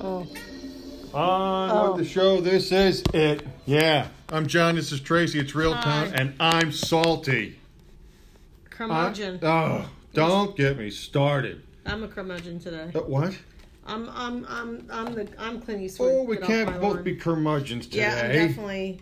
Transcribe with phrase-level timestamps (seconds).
[0.00, 0.26] Oh.
[1.14, 1.92] On Oh.
[1.92, 2.40] with the show.
[2.40, 3.46] This is it.
[3.66, 4.08] Yeah.
[4.30, 4.76] I'm John.
[4.76, 5.38] This is Tracy.
[5.38, 6.16] It's Real Time, Hi.
[6.16, 7.56] and I'm salty.
[7.56, 9.40] I- Curmudgeon.
[9.42, 11.62] oh, don't get me started.
[11.86, 12.90] I'm a curmudgeon today.
[12.94, 13.36] Uh, what?
[13.86, 16.12] I'm I'm I'm I'm the I'm Clint Eastwood.
[16.12, 17.02] Oh, we Get can't both lawn.
[17.02, 18.02] be curmudgeons today.
[18.02, 19.00] Yeah, I'm definitely.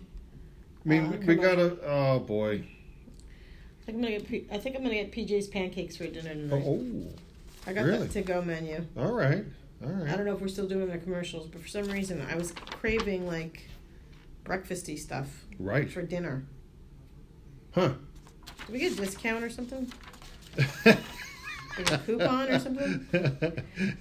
[0.85, 1.77] I mean, uh, we gotta.
[1.85, 2.63] Oh boy.
[2.63, 4.27] I think I'm gonna get.
[4.27, 6.63] P- I think I'm gonna get PJ's pancakes for dinner tonight.
[6.65, 7.15] Oh, tonight.
[7.67, 8.07] I got really?
[8.07, 8.85] the to-go menu.
[8.97, 9.43] all right.
[9.83, 12.35] All I don't know if we're still doing their commercials, but for some reason I
[12.35, 13.67] was craving like
[14.43, 15.27] breakfasty stuff
[15.59, 15.89] Right.
[15.91, 16.45] for dinner.
[17.71, 17.93] Huh.
[18.65, 19.91] Did we get a discount or something?
[20.57, 20.97] A
[22.05, 23.07] coupon or something?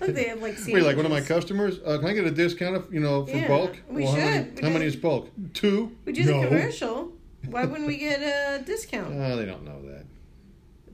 [0.01, 1.79] Look, they have like Wait, like one of my customers?
[1.84, 3.77] Uh, can I get a discount, if, you know, for Yeah, bulk?
[3.88, 4.18] we how should.
[4.24, 5.29] Many, We how many is bulk?
[5.52, 5.95] Two?
[6.06, 6.40] We do no.
[6.40, 7.12] the commercial.
[7.51, 9.15] Why wouldn't we get a discount?
[9.15, 10.06] Oh, they don't know that.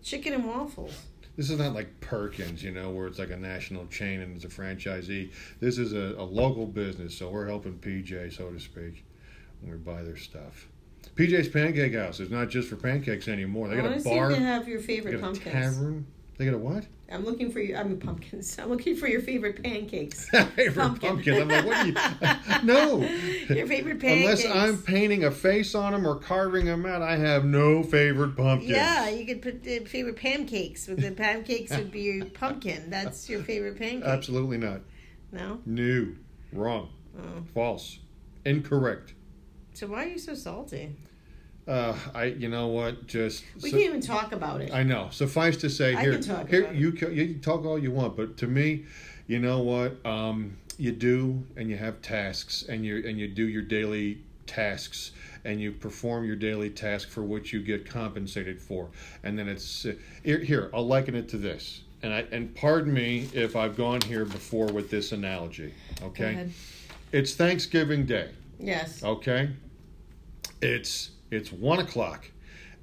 [0.03, 0.93] Chicken and waffles.
[1.37, 4.45] This is not like Perkins, you know, where it's like a national chain and it's
[4.45, 5.33] a franchisee.
[5.61, 9.05] This is a, a local business, so we're helping PJ, so to speak,
[9.61, 10.69] when we buy their stuff.
[11.17, 13.69] PJ's Pancake House is not just for pancakes anymore.
[13.69, 15.21] They got a oh, to see bar, if they have your they favorite got a
[15.21, 15.53] pumpkins.
[15.53, 16.07] tavern.
[16.37, 16.87] They got a what?
[17.13, 17.79] I'm looking for your.
[17.79, 18.59] I mean pumpkins.
[18.63, 20.29] I'm looking for your favorite pancakes.
[20.57, 21.09] favorite Pumpkin.
[21.11, 21.43] pumpkin.
[21.43, 22.63] I'm like, what are you?
[22.65, 23.01] no.
[23.55, 24.45] Your favorite pancakes.
[24.45, 28.37] Unless I'm painting a face on them or carving them out, I have no favorite
[28.37, 28.71] pumpkin.
[28.71, 30.87] Yeah, you could put the favorite pancakes.
[30.87, 32.91] But the pancakes would be your pumpkin.
[32.91, 34.05] That's your favorite pancake.
[34.05, 34.81] Absolutely not.
[35.31, 35.61] No.
[35.67, 36.09] No.
[36.53, 36.91] Wrong.
[37.19, 37.43] Oh.
[37.55, 37.99] False.
[38.45, 39.15] Incorrect.
[39.75, 40.97] So why are you so salty?
[41.67, 42.25] Uh, I.
[42.25, 43.07] You know what?
[43.07, 43.45] Just.
[43.63, 44.73] We so- can't even talk about it.
[44.73, 45.09] I know.
[45.11, 46.79] Suffice to say, I here, can talk here about it.
[46.79, 48.85] you can, you can talk all you want, but to me,
[49.29, 50.05] you know what?
[50.05, 55.13] Um, you do, and you have tasks, and you and you do your daily tasks,
[55.45, 58.89] and you perform your daily task for which you get compensated for,
[59.23, 59.93] and then it's uh,
[60.25, 60.39] here.
[60.41, 64.25] Here, I'll liken it to this, and I and pardon me if I've gone here
[64.25, 65.73] before with this analogy.
[66.01, 66.53] Go Okay, ahead.
[67.13, 68.31] it's Thanksgiving Day.
[68.59, 69.05] Yes.
[69.05, 69.51] Okay.
[70.61, 72.31] It's it's one o'clock,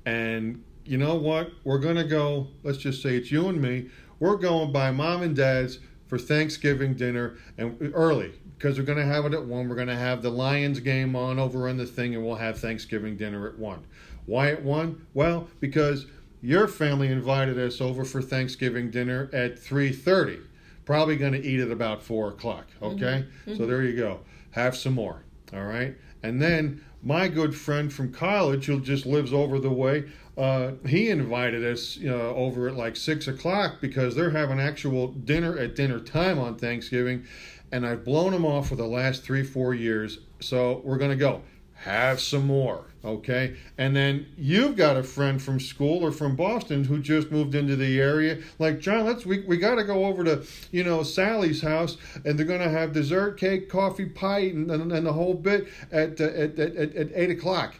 [0.05, 1.51] and you know what?
[1.63, 2.47] We're gonna go.
[2.63, 3.89] Let's just say it's you and me.
[4.19, 9.25] We're going by mom and dad's for Thanksgiving dinner and early because we're gonna have
[9.25, 9.69] it at one.
[9.69, 13.15] We're gonna have the Lions game on over on the thing, and we'll have Thanksgiving
[13.15, 13.85] dinner at one.
[14.25, 15.05] Why at one?
[15.13, 16.07] Well, because
[16.41, 20.39] your family invited us over for Thanksgiving dinner at three thirty.
[20.85, 22.65] Probably going to eat at about four o'clock.
[22.81, 23.57] Okay, mm-hmm.
[23.57, 24.21] so there you go.
[24.51, 25.23] Have some more.
[25.53, 30.05] All right, and then my good friend from college, who just lives over the way,
[30.37, 35.57] uh, he invited us uh, over at like six o'clock because they're having actual dinner
[35.57, 37.25] at dinner time on Thanksgiving,
[37.71, 40.19] and I've blown him off for the last three four years.
[40.39, 41.41] So we're gonna go
[41.73, 43.55] have some more, okay?
[43.77, 47.75] And then you've got a friend from school or from Boston who just moved into
[47.75, 48.39] the area.
[48.59, 52.37] Like John, let's we we got to go over to you know Sally's house, and
[52.37, 56.25] they're gonna have dessert, cake, coffee, pie, and, and, and the whole bit at, uh,
[56.25, 57.75] at, at at eight o'clock.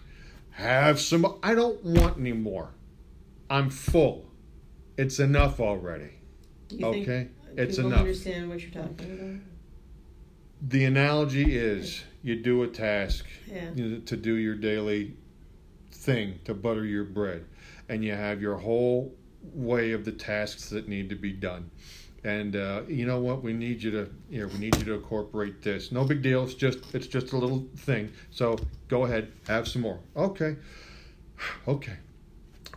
[0.52, 1.38] Have some.
[1.42, 2.72] I don't want any more.
[3.50, 4.26] I'm full.
[4.98, 6.12] It's enough already.
[6.68, 8.00] Do you think Okay, it's people enough.
[8.02, 10.70] understand what you're talking about.
[10.70, 13.26] The analogy is you do a task?
[13.48, 13.72] Yeah.
[13.76, 15.16] you know, to do your daily
[15.92, 17.46] thing to butter your bread
[17.90, 19.14] and you have your whole
[19.54, 21.70] way of the tasks that need to be done.
[22.24, 23.44] And uh, you know what?
[23.44, 25.92] We need you to you know, we need you to incorporate this.
[25.92, 26.44] No big deal.
[26.44, 28.12] It's just it's just a little thing.
[28.32, 28.58] So
[28.90, 29.32] go ahead.
[29.48, 30.00] Have some more.
[30.16, 30.56] Okay.
[31.68, 31.96] Okay.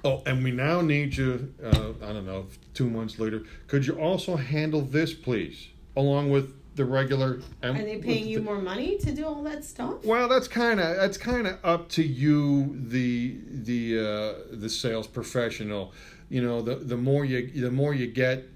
[0.05, 3.43] Oh and we now need you uh, i don't know two months later.
[3.67, 8.45] Could you also handle this please along with the regular Are they paying you the-
[8.45, 10.05] more money to do all that stuff?
[10.05, 15.07] well, that's kind of that's kind of up to you, the the uh, the sales
[15.07, 15.93] professional.
[16.29, 18.49] You know, the the more you the more you get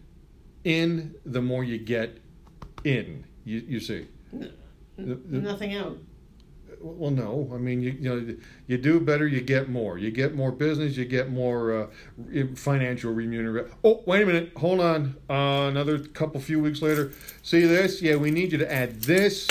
[0.64, 2.18] in, the more you get
[2.84, 3.24] in.
[3.44, 4.06] You you see.
[4.32, 4.52] The-
[4.98, 5.98] the- Nothing out.
[6.96, 7.50] Well, no.
[7.52, 8.36] I mean, you you know,
[8.66, 9.98] you do better, you get more.
[9.98, 11.90] You get more business, you get more
[12.32, 13.70] uh, financial remuneration.
[13.84, 14.52] Oh, wait a minute.
[14.56, 15.16] Hold on.
[15.28, 17.12] Uh, another couple few weeks later.
[17.42, 18.02] See this?
[18.02, 19.46] Yeah, we need you to add this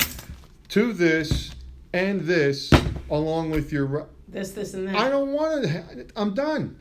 [0.70, 1.52] to this
[1.94, 2.72] and this
[3.10, 4.08] along with your.
[4.28, 4.96] This, this, and that.
[4.96, 6.08] I don't want to.
[6.16, 6.80] I'm done.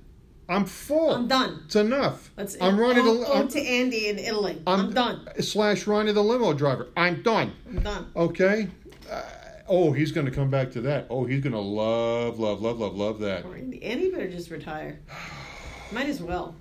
[0.49, 1.11] I'm full.
[1.11, 1.63] I'm done.
[1.65, 2.31] It's enough.
[2.37, 2.57] Let's.
[2.61, 3.07] I'm running.
[3.07, 4.61] Ode, the, I'm, to Andy in Italy.
[4.67, 5.27] I'm, done.
[5.41, 6.89] Slash Ronnie the limo driver.
[6.97, 7.53] I'm done.
[7.67, 8.11] I'm done.
[8.15, 8.69] Okay.
[9.11, 9.23] Uh,
[9.69, 11.07] oh, he's going to come back to that.
[11.11, 13.45] Oh, he's going to love, love, love, love, love that.
[13.45, 15.01] Andy, Andy better just retire.
[15.93, 16.55] Might as well.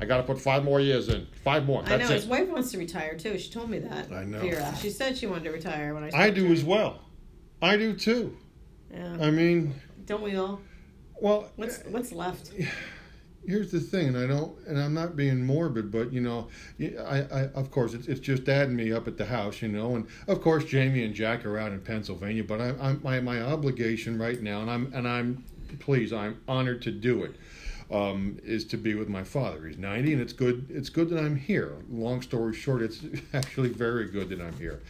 [0.00, 1.26] I got to put five more years in.
[1.44, 1.82] Five more.
[1.84, 2.10] I know it.
[2.10, 3.38] his wife wants to retire too.
[3.38, 4.10] She told me that.
[4.12, 4.40] I know.
[4.40, 4.74] Vera.
[4.80, 6.10] She said she wanted to retire when I.
[6.26, 7.00] I do as well.
[7.60, 8.36] I do too.
[8.92, 9.18] Yeah.
[9.20, 9.74] I mean,
[10.06, 10.60] Don't we all?
[11.20, 12.52] well, What's what's left?
[13.46, 16.48] here's the thing, and I don't, and I'm not being morbid, but you know,
[16.80, 19.68] I, I of course it's, it's just dad and me up at the house, you
[19.68, 23.20] know, and of course Jamie and Jack are out in Pennsylvania, but I'm, I'm my
[23.20, 25.44] my obligation right now, and I'm and I'm
[25.78, 27.36] please, I'm honored to do it.
[27.92, 29.66] Um, is to be with my father.
[29.66, 30.64] He's 90, and it's good.
[30.70, 31.74] It's good that I'm here.
[31.90, 33.00] Long story short, it's
[33.34, 34.80] actually very good that I'm here.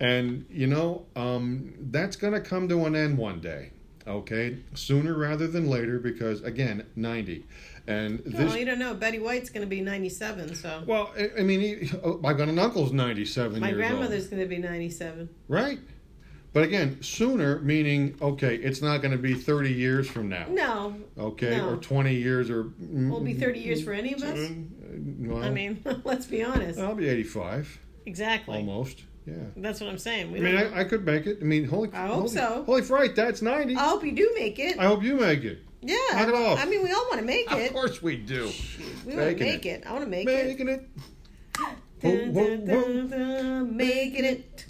[0.00, 3.72] And you know, um, that's going to come to an end one day.
[4.06, 7.44] Okay, sooner rather than later, because again, 90.
[7.88, 8.94] And this, well, you don't know.
[8.94, 10.82] Betty White's going to be 97, so.
[10.86, 14.48] Well, I, I mean, he, oh, I got an uncle's 97 My grandmother's going to
[14.48, 15.28] be 97.
[15.48, 15.78] Right.
[16.52, 20.46] But again, sooner meaning okay, it's not going to be 30 years from now.
[20.48, 20.96] No.
[21.18, 21.74] Okay, No.
[21.74, 24.38] or 20 years, or Will it be 30 years for any of us?
[24.38, 24.54] Uh,
[25.18, 26.78] well, I mean, let's be honest.
[26.78, 28.56] I'll be 85 Exactly.
[28.56, 29.02] almost.
[29.26, 29.34] Yeah.
[29.56, 30.30] That's what I'm saying.
[30.30, 30.56] We I mean.
[30.56, 31.38] I, I could make it.
[31.40, 31.90] I mean, holy.
[31.92, 32.62] I hope holy, so.
[32.64, 33.74] Holy fright, that's 90.
[33.76, 34.78] I hope you do make it.
[34.78, 35.58] I hope you make it.
[35.82, 35.96] yeah.
[36.12, 36.60] knock it off.
[36.60, 37.66] I mean, we all want to make it.
[37.66, 38.50] Of course we do.
[39.04, 39.80] We want to make it.
[39.80, 39.86] it.
[39.86, 40.46] I want to make it.
[40.46, 40.88] Making it.
[41.98, 44.66] Dun, Whoa, dun, whoa, dun, dun, making it.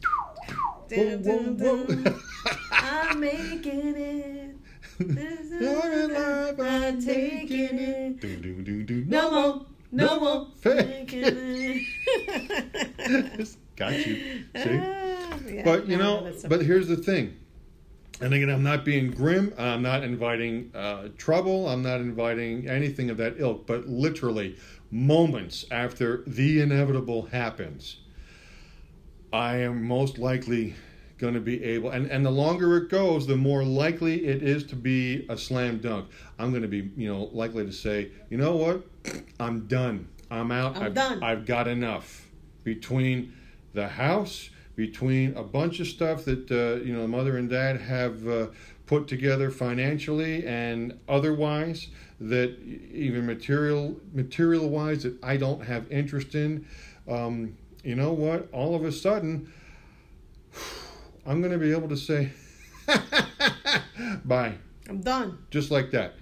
[0.88, 2.05] Whoa, whoa, dun.
[2.05, 2.14] whoa.
[2.70, 4.56] I'm making it.
[4.99, 8.20] This is life, I'm taking it.
[8.20, 9.05] Do, do, do, do.
[9.06, 11.11] No more, no more Fake.
[11.11, 11.87] faking
[13.08, 13.56] it.
[13.76, 14.17] Got you.
[14.56, 14.81] See?
[14.82, 17.37] Ah, yeah, But you no, know, but here's the thing.
[18.20, 19.52] And again, I'm not being grim.
[19.58, 21.69] I'm not inviting uh, trouble.
[21.69, 23.67] I'm not inviting anything of that ilk.
[23.67, 24.56] But literally,
[24.90, 27.99] moments after the inevitable happens,
[29.32, 30.75] I am most likely
[31.19, 31.90] going to be able.
[31.90, 35.79] And and the longer it goes, the more likely it is to be a slam
[35.79, 36.08] dunk.
[36.38, 38.82] I'm going to be, you know, likely to say, you know what,
[39.38, 40.08] I'm done.
[40.31, 40.76] I'm out.
[40.76, 41.22] I'm I've, done.
[41.22, 42.26] I've got enough
[42.64, 43.34] between
[43.76, 48.26] the house between a bunch of stuff that uh, you know mother and dad have
[48.26, 48.46] uh,
[48.87, 51.88] put together financially and otherwise
[52.19, 52.58] that
[52.93, 56.67] even material material wise that I don't have interest in.
[57.06, 58.49] Um, you know what?
[58.52, 59.52] All of a sudden
[61.26, 62.31] I'm going to be able to say
[64.25, 64.55] bye.
[64.88, 65.38] I'm done.
[65.50, 66.14] just like that.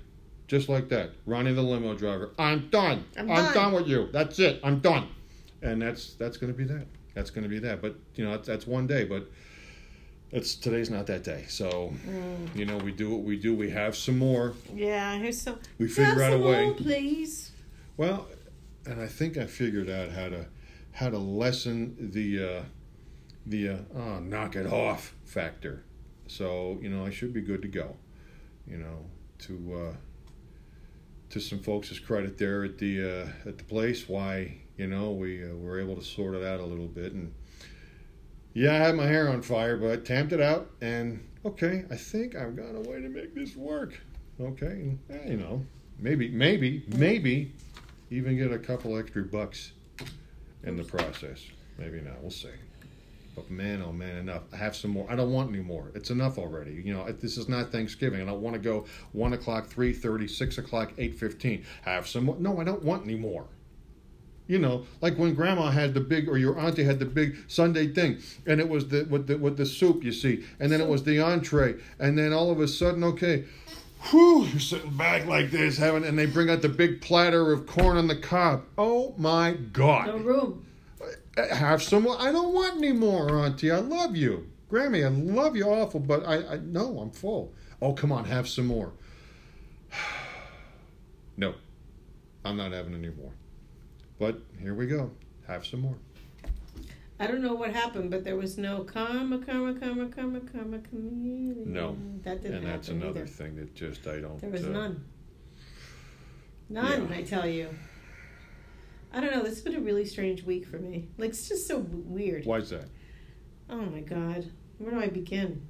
[0.49, 1.11] Just like that.
[1.25, 2.33] Ronnie the limo driver.
[2.39, 3.05] I'm done.
[3.17, 3.55] I'm I'm done.
[3.55, 4.09] done with you.
[4.13, 4.61] That's it.
[4.65, 5.09] I'm done.
[5.63, 8.33] And that's that's going to be that that's going to be that but you know
[8.33, 9.31] that's, that's one day but
[10.31, 12.57] it's today's not that day so Mm.
[12.57, 15.59] you know we do what we do we have some more Yeah, here's some.
[15.79, 17.53] we figure out a way more, please.
[17.97, 18.27] well
[18.87, 20.47] and i think i figured out how to
[20.93, 22.63] how to lessen the uh
[23.47, 25.85] the uh, oh knock it off factor
[26.27, 27.97] so you know i should be good to go
[28.67, 29.05] you know
[29.39, 29.97] to uh
[31.31, 35.45] to some folks' credit there at the uh, at the place why you know we
[35.45, 37.33] uh, were able to sort it out a little bit and
[38.53, 42.35] yeah I had my hair on fire but tamped it out and okay I think
[42.35, 44.01] I've got a way to make this work
[44.41, 45.65] okay and, eh, you know
[45.99, 47.53] maybe maybe maybe
[48.11, 49.73] even get a couple extra bucks
[50.65, 51.47] in the process
[51.79, 52.49] maybe not we'll see
[53.35, 54.43] but man, oh man, enough.
[54.53, 55.07] I have some more.
[55.11, 55.91] I don't want any more.
[55.95, 56.83] It's enough already.
[56.85, 58.23] You know, this is not Thanksgiving.
[58.23, 61.65] I don't want to go one o'clock, three thirty, six o'clock, eight fifteen.
[61.83, 62.37] Have some more.
[62.39, 63.47] No, I don't want any more.
[64.47, 67.89] You know, like when Grandma had the big, or your auntie had the big Sunday
[67.89, 70.89] thing, and it was the with the with the soup, you see, and then it
[70.89, 73.45] was the entree, and then all of a sudden, okay,
[74.11, 77.67] whew, you're sitting back like this, having, and they bring out the big platter of
[77.67, 78.65] corn on the cob.
[78.77, 80.09] Oh my God!
[80.09, 80.67] No room.
[81.39, 82.07] Uh, have some.
[82.07, 83.71] I don't want any more, Auntie.
[83.71, 85.07] I love you, Grammy.
[85.07, 87.55] I love you awful, but I, I no, I'm full.
[87.81, 88.93] Oh, come on, have some more.
[91.39, 91.55] no,
[92.45, 93.33] I'm not having any more.
[94.19, 95.11] But here we go.
[95.47, 95.97] Have some more.
[97.19, 101.63] I don't know what happened, but there was no comma, comma, comma, comma, comma, community.
[101.65, 101.97] No.
[102.23, 102.55] that didn't happen.
[102.55, 103.27] and that's another either.
[103.27, 104.41] thing that just I don't.
[104.41, 105.05] There was uh, none.
[106.69, 107.17] None, yeah.
[107.17, 107.69] I tell you.
[109.13, 109.43] I don't know.
[109.43, 111.09] This has been a really strange week for me.
[111.19, 112.47] Like it's just so weird.
[112.47, 112.89] Why's that?
[113.71, 115.69] Oh my god, where do I begin?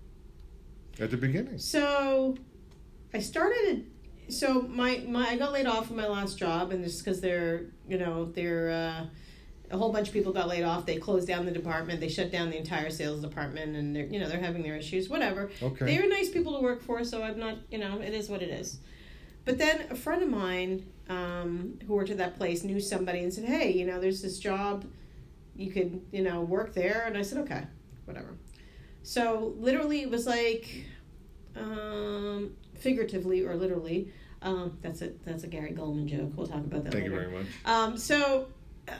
[0.98, 1.58] At the beginning.
[1.58, 2.36] So,
[3.12, 3.90] I started.
[4.28, 7.66] So my my I got laid off from my last job, and just because they're
[7.88, 9.07] you know they're uh,
[9.71, 10.87] a whole bunch of people got laid off.
[10.87, 12.00] They closed down the department.
[12.00, 15.09] They shut down the entire sales department, and they're you know they're having their issues.
[15.09, 15.50] Whatever.
[15.62, 15.85] Okay.
[15.85, 18.43] They are nice people to work for, so I'm not, you know, it is what
[18.43, 18.78] it is.
[19.45, 23.33] But then a friend of mine um, who worked at that place knew somebody and
[23.33, 24.87] said, hey, you know, there's this job,
[25.54, 27.04] you could, you know, work there.
[27.07, 27.64] And I said, okay,
[28.07, 28.37] whatever.
[29.02, 30.87] So literally, it was like,
[31.57, 34.12] um, figuratively or literally,
[34.43, 36.33] um, that's a that's a Gary Goldman joke.
[36.37, 37.47] We'll talk about that Thank you very much.
[37.64, 38.49] Um, so
[38.87, 38.93] uh,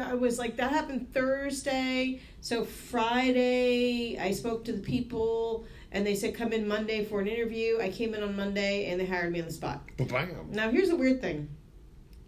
[0.00, 2.20] I was like that happened Thursday.
[2.40, 7.28] So Friday, I spoke to the people, and they said come in Monday for an
[7.28, 7.78] interview.
[7.80, 9.82] I came in on Monday, and they hired me on the spot.
[9.96, 10.50] Bam.
[10.50, 11.48] Now here's a weird thing.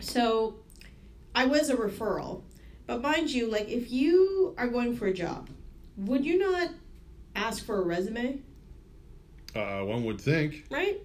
[0.00, 0.56] So,
[1.34, 2.42] I was a referral,
[2.87, 5.50] but mind you, like if you are going for a job,
[5.96, 6.70] would you not
[7.37, 8.40] ask for a resume?
[9.54, 10.64] Uh, one would think.
[10.70, 11.00] Right?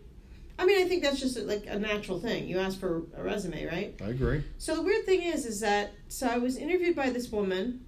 [0.58, 2.48] I mean, I think that's just like a natural thing.
[2.48, 3.96] You ask for a resume, right?
[4.04, 4.44] I agree.
[4.58, 7.86] So the weird thing is, is that so I was interviewed by this woman,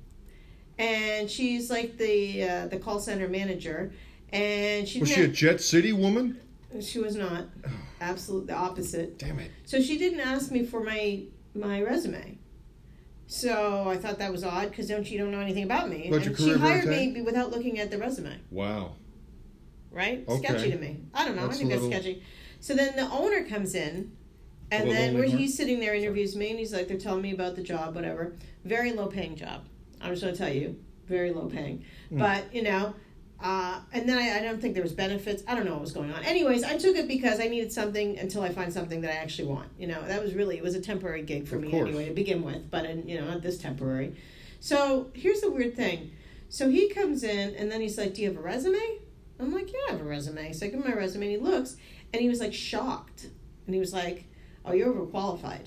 [0.79, 3.91] and she's like the uh, the call center manager,
[4.31, 6.39] and she Was she a Jet City woman?
[6.79, 7.47] she was not
[8.01, 9.19] absolute the opposite.
[9.19, 9.51] Damn it.
[9.65, 12.37] So she didn't ask me for my my resume.
[13.27, 16.07] So I thought that was odd because don't you don't know anything about me?
[16.09, 18.39] But your and she hired me without looking at the resume.
[18.49, 18.95] Wow.
[19.91, 20.23] Right?
[20.27, 20.47] Okay.
[20.47, 21.01] Sketchy to me.
[21.13, 21.43] I don't know.
[21.43, 22.23] That's I think that's little- sketchy.
[22.59, 24.11] So then the owner comes in,
[24.71, 25.27] and then heart?
[25.29, 28.35] he's sitting there interviews me, and he's like, they're telling me about the job, whatever.
[28.63, 29.65] Very low paying job.
[29.99, 31.83] I'm just gonna tell you, very low paying.
[32.11, 32.19] Mm.
[32.19, 32.93] But you know.
[33.43, 35.41] Uh, and then I, I don't think there was benefits.
[35.47, 36.23] I don't know what was going on.
[36.23, 39.47] Anyways, I took it because I needed something until I find something that I actually
[39.47, 39.67] want.
[39.79, 41.87] You know, that was really it was a temporary gig for Of me course.
[41.87, 42.69] anyway to begin with.
[42.69, 44.15] But and you know, not this temporary.
[44.59, 46.11] So here's the weird thing.
[46.49, 48.99] So he comes in and then he's like, "Do you have a resume?"
[49.41, 51.37] I'm like, "Yeah, I have a resume." So I give him my resume and he
[51.51, 51.75] looks
[52.13, 53.27] and he was like shocked
[53.65, 54.25] and he was like,
[54.65, 55.65] "Oh, you're overqualified."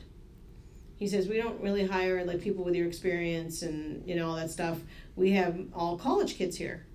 [0.97, 4.37] He says, "We don't really hire like people with your experience and you know all
[4.37, 4.81] that stuff.
[5.17, 6.87] We have all college kids here.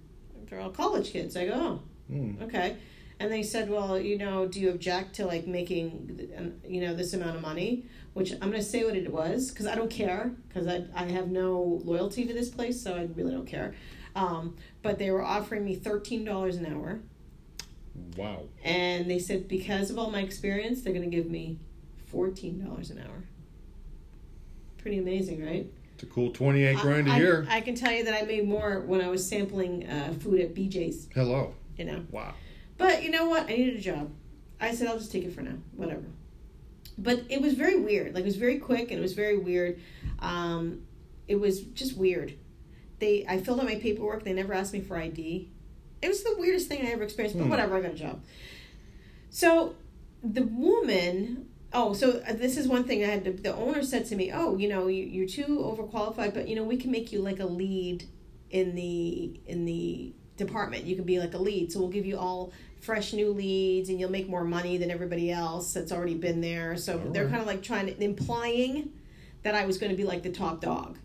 [0.49, 2.41] They're all college kids." I go, "Oh, Mm.
[2.43, 2.77] okay."
[3.19, 7.13] And they said, "Well, you know, do you object to like making, you know, this
[7.13, 10.65] amount of money?" Which I'm gonna say what it was because I don't care because
[10.67, 13.75] I I have no loyalty to this place, so I really don't care.
[14.19, 16.99] Um, but they were offering me thirteen dollars an hour,
[18.17, 18.43] Wow.
[18.63, 21.59] and they said because of all my experience, they're gonna give me
[22.07, 23.23] fourteen dollars an hour.
[24.77, 25.67] Pretty amazing, right?
[25.93, 27.45] It's a cool 28 grand a I, year.
[27.49, 30.39] I, I can tell you that I made more when I was sampling uh, food
[30.39, 31.09] at BJ's.
[31.13, 31.53] Hello.
[31.77, 32.05] You know.
[32.09, 32.33] Wow.
[32.77, 33.43] But you know what?
[33.43, 34.09] I needed a job.
[34.61, 35.57] I said I'll just take it for now.
[35.75, 36.05] Whatever.
[36.97, 38.13] But it was very weird.
[38.15, 39.81] Like it was very quick and it was very weird.
[40.19, 40.83] Um,
[41.27, 42.33] it was just weird.
[42.99, 44.23] They I filled out my paperwork.
[44.23, 45.49] They never asked me for ID.
[46.01, 47.37] It was the weirdest thing I ever experienced.
[47.37, 47.49] But Hmm.
[47.49, 47.77] whatever.
[47.77, 48.21] I got a job.
[49.29, 49.75] So
[50.23, 51.47] the woman.
[51.71, 53.23] Oh, so uh, this is one thing I had.
[53.25, 56.55] To, the owner said to me, "Oh, you know, you, you're too overqualified, but you
[56.55, 58.05] know, we can make you like a lead
[58.49, 60.85] in the in the department.
[60.85, 61.71] You can be like a lead.
[61.71, 62.51] So we'll give you all
[62.81, 66.75] fresh new leads, and you'll make more money than everybody else that's already been there.
[66.75, 67.29] So All they're right.
[67.29, 68.91] kind of like trying to implying
[69.43, 70.97] that I was going to be like the top dog.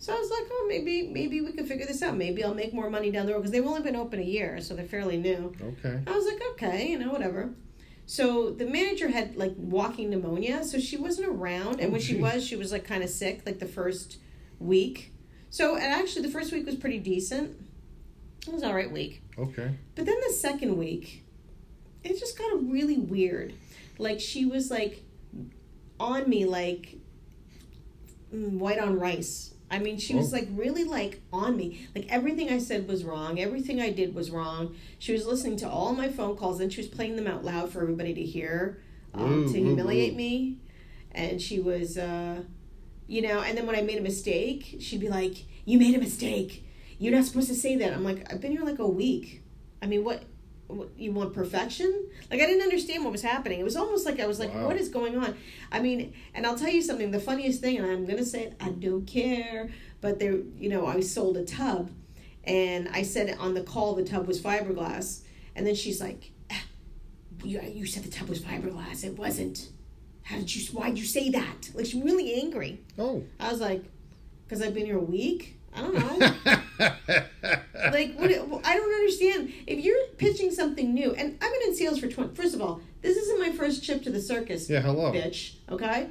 [0.00, 2.16] So I was like, oh, maybe maybe we could figure this out.
[2.16, 4.58] Maybe I'll make more money down the road because they've only been open a year,
[4.62, 5.52] so they're fairly new.
[5.60, 6.00] Okay.
[6.06, 7.50] I was like, okay, you know, whatever.
[8.06, 11.80] So the manager had like walking pneumonia, so she wasn't around.
[11.80, 14.16] And Oh, when she was, she was like kind of sick, like the first
[14.58, 15.12] week.
[15.50, 17.56] So and actually, the first week was pretty decent.
[18.46, 19.22] It was all right week.
[19.38, 19.70] Okay.
[19.94, 21.24] But then the second week,
[22.02, 23.52] it just got really weird.
[23.98, 25.04] Like she was like
[26.00, 26.96] on me like
[28.34, 29.52] mm, white on rice.
[29.70, 30.36] I mean, she was Oh.
[30.36, 31.86] like really like on me.
[31.94, 33.38] Like everything I said was wrong.
[33.38, 34.74] Everything I did was wrong.
[34.98, 37.70] She was listening to all my phone calls and she was playing them out loud
[37.72, 38.82] for everybody to hear
[39.14, 40.58] um, to humiliate me.
[41.12, 42.42] And she was, uh,
[43.06, 45.98] you know, and then when I made a mistake, she'd be like, "You made a
[45.98, 46.64] mistake.
[46.98, 49.42] You're not supposed to say that." I'm like, "I've been here like a week.
[49.82, 50.22] I mean, what?"
[50.96, 52.08] You want perfection?
[52.30, 53.60] Like I didn't understand what was happening.
[53.60, 54.66] It was almost like I was like, Wow.
[54.66, 55.36] "What is going on?"
[55.72, 57.10] I mean, and I'll tell you something.
[57.10, 60.86] The funniest thing, and I'm gonna say it, I don't care, but there, you know,
[60.86, 61.90] I sold a tub,
[62.44, 65.22] and I said on the call the tub was fiberglass,
[65.54, 66.62] and then she's like, "Ah,
[67.44, 69.04] "You, you said the tub was fiberglass.
[69.04, 69.68] It wasn't.
[70.22, 70.64] How did you?
[70.72, 72.80] Why'd you say that?" Like she's really angry.
[72.98, 73.24] Oh.
[73.38, 73.84] I was like,
[74.48, 75.56] "Cause I've been here a week.
[75.74, 77.56] I don't know."
[77.92, 78.30] like what
[78.64, 79.52] i don't understand.
[79.66, 82.80] If you're pitching something new and i've been in sales for 20 first of all
[83.02, 85.12] this isn't my first trip to the circus yeah, hello.
[85.12, 86.08] bitch okay?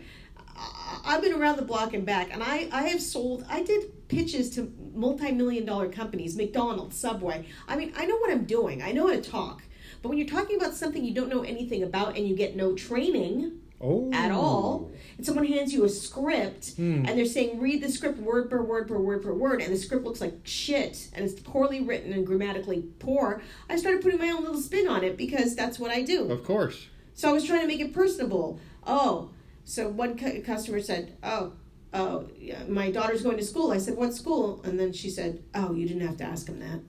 [1.05, 4.49] I've been around the block and back and i i have sold i did pitches
[4.51, 7.45] to multi-million dollar companies mcdonald's subway.
[7.67, 8.81] I mean i know what i'm doing.
[8.81, 9.63] I know how to talk.
[10.01, 12.73] But when you're talking about something you don't know anything about and you get no
[12.73, 14.09] training Oh.
[14.11, 17.05] at all, and someone hands you a script Hmm.
[17.05, 19.77] and they're saying read the script word per word per word per word and the
[19.77, 23.41] script looks like shit and it's poorly written and grammatically poor.
[23.69, 26.29] I started putting my own little spin on it because that's what i do.
[26.29, 26.87] Of course.
[27.13, 28.59] so i was trying to make it personable.
[28.85, 29.29] Oh
[29.63, 31.53] so one cu- customer said oh
[31.93, 33.71] oh yeah, my daughter's going to school.
[33.71, 34.61] I said what school?
[34.65, 36.81] And then she said oh you didn't have to ask him that.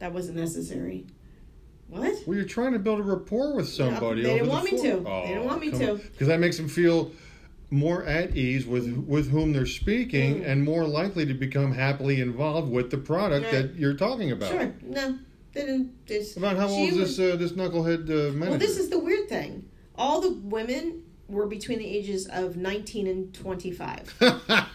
[0.00, 1.06] That wasn't necessary
[1.92, 4.22] what Well, you're trying to build a rapport with somebody.
[4.22, 5.00] they over didn't the want me to.
[5.00, 5.94] They didn't want me to.
[5.96, 7.12] Because that makes them feel
[7.70, 10.46] more at ease with with whom they're speaking Mm.
[10.46, 13.52] and more likely to become happily involved with the product Right.
[13.68, 14.50] that you're talking about.
[14.50, 14.74] Sure.
[14.82, 15.18] No,
[15.52, 16.06] they didn't.
[16.06, 18.50] This, About how old is this uh, this knucklehead uh, manager?
[18.50, 19.64] Well, this is the weird thing.
[19.96, 24.14] All the women were between the ages of 19 and 25.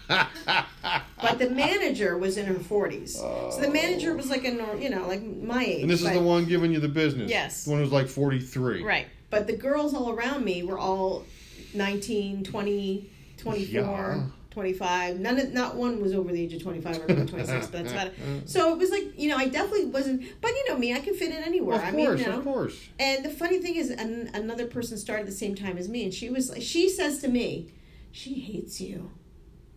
[1.22, 3.10] But the manager was in her 40s.
[3.10, 3.72] So the oh.
[3.72, 5.82] manager was like a, you know, like my age.
[5.82, 7.30] and this is the one giving you the business.
[7.30, 7.66] Yes.
[7.66, 8.84] The one who's like 43.
[8.84, 9.08] Right.
[9.30, 11.26] But the girls all around me were all
[11.74, 14.24] 19, 20, 24, Yeah.
[14.58, 15.20] 25.
[15.20, 17.38] None of, not one was over the age of 25 or 26,
[17.68, 18.50] but that's about it.
[18.50, 21.14] So it was like, you know, I definitely wasn't, but you know me, I can
[21.14, 21.76] fit in anywhere.
[21.76, 22.40] Of I course, mean, you know.
[22.40, 22.76] of course.
[22.98, 26.04] And the funny thing is, an, another person started at the same time as me,
[26.06, 27.72] and she was like, she says to me,
[28.12, 29.12] she hates you.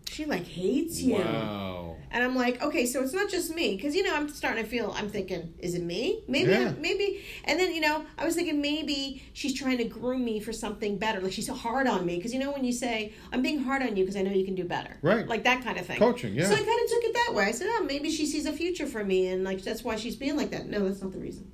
[0.09, 1.13] She like hates you.
[1.17, 1.80] Wow.
[2.13, 4.69] And I'm like, okay, so it's not just me, because you know I'm starting to
[4.69, 4.93] feel.
[4.97, 6.23] I'm thinking, is it me?
[6.27, 6.73] Maybe, Yeah.
[6.77, 7.23] maybe.
[7.45, 10.97] And then you know, I was thinking maybe she's trying to groom me for something
[10.97, 11.21] better.
[11.21, 13.95] Like she's hard on me, because you know when you say I'm being hard on
[13.95, 15.25] you because I know you can do better, Right.
[15.27, 15.99] Like that kind of thing.
[15.99, 16.47] Coaching, yeah.
[16.49, 17.45] So I kind of took it that way.
[17.45, 20.17] I said, oh, maybe she sees a future for me, and like that's why she's
[20.17, 20.67] being like that.
[20.67, 21.49] No, that's not the reason.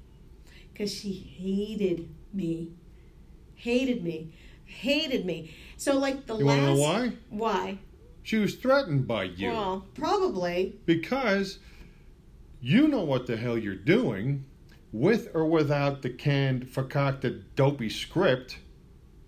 [0.73, 2.71] Because she hated me,
[3.55, 4.33] hated me,
[4.65, 5.55] hated me.
[5.77, 6.57] So like the You last.
[6.57, 7.13] want to know why?
[7.29, 7.77] Why?
[8.27, 10.75] She was threatened by you Well, probably.
[10.85, 11.59] because
[12.59, 14.43] you know what the hell you're doing,
[14.91, 18.57] with or without the canned, concocted, dopey script.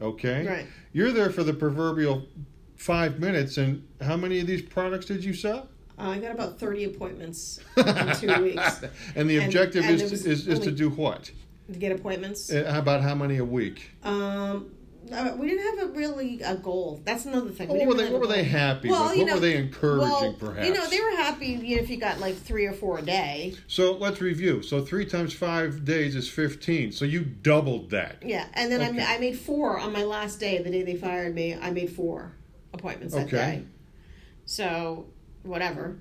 [0.01, 0.45] Okay.
[0.45, 0.67] Right.
[0.91, 2.27] You're there for the proverbial
[2.75, 5.69] five minutes, and how many of these products did you sell?
[5.97, 8.81] Uh, I got about 30 appointments in two weeks
[9.15, 11.31] and the objective and is, is, is to do what?
[11.71, 12.51] to get appointments.
[12.51, 13.91] Uh, How about how many a week?
[14.03, 14.71] Um,
[15.11, 17.01] uh, we didn't have a really a goal.
[17.03, 17.69] That's another thing.
[17.69, 18.09] We What were they?
[18.11, 19.13] What were they happy Well, with?
[19.17, 20.09] you What know, were they encouraging?
[20.09, 20.67] Well, perhaps.
[20.67, 23.01] you know, they were happy you know, if you got like three or four a
[23.01, 23.55] day.
[23.67, 24.61] So let's review.
[24.61, 26.91] So three times five days is fifteen.
[26.91, 28.23] So you doubled that.
[28.25, 29.03] Yeah, and then Okay.
[29.03, 31.55] I, I made four on my last day, the day they fired me.
[31.55, 32.33] I made four
[32.73, 33.35] appointments that Okay.
[33.37, 33.63] day.
[34.45, 35.07] So
[35.43, 35.97] whatever.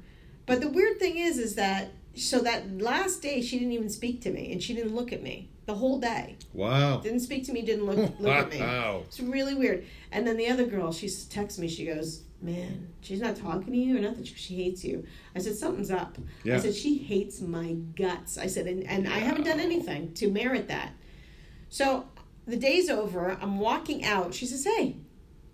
[0.46, 4.22] But the weird thing is, is that so that last day she didn't even speak
[4.22, 6.34] to me, and she didn't look at me the whole day.
[6.54, 7.00] Wow.
[7.00, 7.60] Didn't speak to me.
[7.60, 8.58] Didn't look look at me.
[8.60, 9.02] Wow.
[9.06, 9.84] It's really weird.
[10.10, 11.68] And then the other girl, she texts me.
[11.68, 14.24] She goes, "Man, she's not talking to you, or nothing.
[14.24, 15.06] She, she hates you."
[15.36, 16.56] I said, "Something's up." Yeah.
[16.56, 20.30] I said, "She hates my guts." I said, "And, and I haven't done anything to
[20.30, 20.92] merit that."
[21.68, 22.06] So
[22.46, 23.36] the day's over.
[23.38, 24.32] I'm walking out.
[24.32, 24.96] She says, "Hey,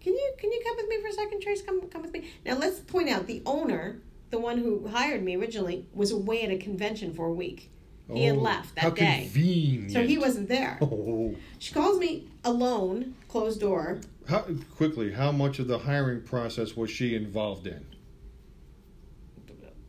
[0.01, 1.61] can you can you come with me for a second, Trace?
[1.61, 5.35] Come come with me." Now let's point out the owner, the one who hired me
[5.37, 7.73] originally, was away at a convention for a week.
[8.13, 9.93] He had Oh, left that day, convenient.
[9.93, 10.79] so he wasn't there.
[10.83, 11.35] Oh.
[11.59, 14.01] She calls me alone, closed door.
[14.29, 14.45] How
[14.77, 15.13] quickly?
[15.13, 17.85] How much of the hiring process was she involved in?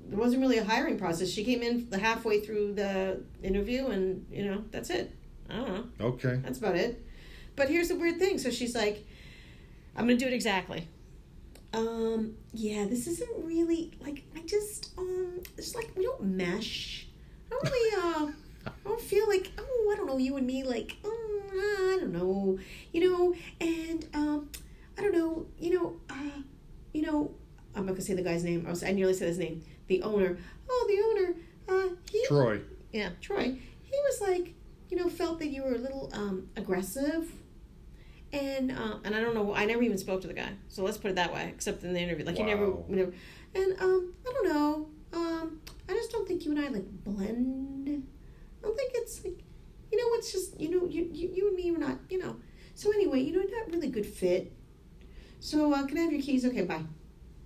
[0.08, 1.30] There wasn't really a hiring process.
[1.30, 5.12] She came in the halfway through the interview, and you know that's it.
[5.50, 6.06] I don't know.
[6.06, 6.40] Okay.
[6.44, 7.04] That's about it.
[7.56, 8.38] But here's the weird thing.
[8.38, 9.06] So she's like,
[9.96, 10.88] "I'm gonna do it exactly."
[11.74, 12.36] Um.
[12.54, 12.86] Yeah.
[12.86, 15.42] This isn't really like I just um.
[15.58, 17.05] It's like we don't mesh.
[17.56, 18.32] I don't really uh.
[18.68, 22.12] I don't feel like oh I don't know you and me like oh I don't
[22.12, 22.58] know
[22.92, 24.50] you know and um
[24.98, 26.42] I don't know you know uh
[26.94, 27.32] you know
[27.76, 30.02] I'm not gonna say the guy's name I was I nearly said his name the
[30.02, 30.38] owner
[30.70, 31.36] oh the owner
[31.68, 32.62] uh he Troy.
[32.92, 33.44] yeah, Troy,
[33.84, 34.54] he was like,
[34.90, 37.32] you know, felt that you were a little um, aggressive.
[38.34, 40.50] And uh, and I don't know, I never even spoke to the guy.
[40.68, 42.26] So let's put it that way, except in the interview.
[42.26, 43.14] Like, you never, you never.
[43.54, 44.88] And um, I don't know.
[45.14, 48.08] Um, I just don't think you and I like blend.
[48.60, 49.44] I don't think it's like,
[49.92, 52.38] you know, it's just, you know, you, you, you and me, we're not, you know.
[52.74, 54.52] So anyway, you know, not really good fit.
[55.40, 56.46] So uh, can I have your keys?
[56.46, 56.82] Okay, bye.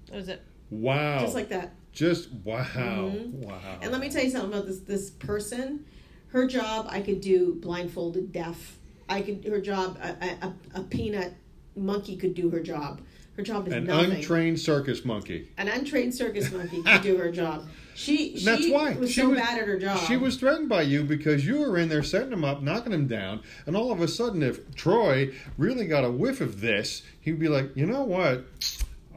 [0.07, 0.41] That was it.
[0.69, 1.19] Wow.
[1.19, 1.73] Just like that.
[1.91, 2.63] Just wow.
[2.65, 3.31] Mhm.
[3.33, 3.79] Wow.
[3.81, 5.85] And let me tell you something about this this person.
[6.27, 8.77] Her job I could do blindfolded deaf.
[9.09, 11.33] I could her job a, a, a peanut
[11.75, 13.01] monkey could do her job.
[13.35, 14.11] Her job is An nothing.
[14.13, 15.49] untrained circus monkey.
[15.57, 17.67] An untrained circus monkey could do her job.
[17.99, 19.99] She she That's why was she so was, bad at her job.
[20.07, 23.07] She was threatened by you because you were in there setting him up, knocking him
[23.07, 27.39] down, and all of a sudden, if Troy really got a whiff of this, he'd
[27.39, 28.45] be like, "You know what?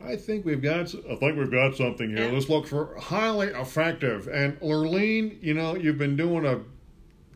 [0.05, 0.93] I think we've got.
[1.09, 2.27] I think we've got something here.
[2.27, 2.33] Yeah.
[2.33, 6.59] Let's look for highly effective." And Lurleen, you know, you've been doing a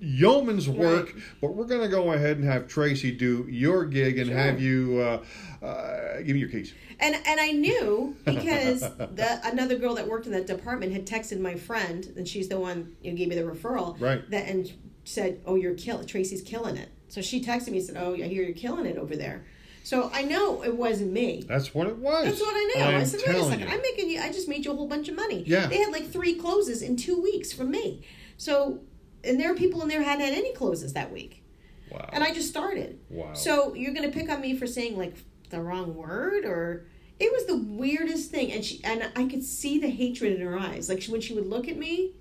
[0.00, 4.28] yeoman's work, but we're going to go ahead and have Tracy do your gig and
[4.28, 4.36] Sure.
[4.36, 6.74] have you uh, uh, give me your keys.
[6.98, 11.40] And and I knew because the another girl that worked in that department had texted
[11.40, 14.00] my friend, and she's the one who gave me the referral.
[14.00, 14.28] Right.
[14.30, 14.72] That and
[15.04, 18.22] said, "Oh, you're kill Tracy's killing it." So she texted me and said, "Oh, I
[18.22, 19.44] hear you're killing it over there."
[19.86, 21.44] So I know it wasn't me.
[21.46, 22.24] That's what it was.
[22.24, 22.84] That's what I know.
[22.86, 23.66] I'm I said, wait a second, you.
[23.66, 24.20] I'm making you.
[24.20, 25.44] I just made you a whole bunch of money.
[25.46, 25.66] Yeah.
[25.68, 28.04] They had like three closes in two weeks from me.
[28.36, 28.80] So,
[29.26, 31.42] and there are people in there who hadn't had any closes that week,
[31.90, 32.08] Wow.
[32.12, 32.98] and I just started.
[33.10, 33.32] wow.
[33.34, 35.14] So you're gonna pick on me for saying like
[35.50, 36.86] the wrong word or
[37.18, 40.58] it was the weirdest thing and she and I could see the hatred in her
[40.58, 40.88] eyes.
[40.88, 42.12] Like she, when she would look at me,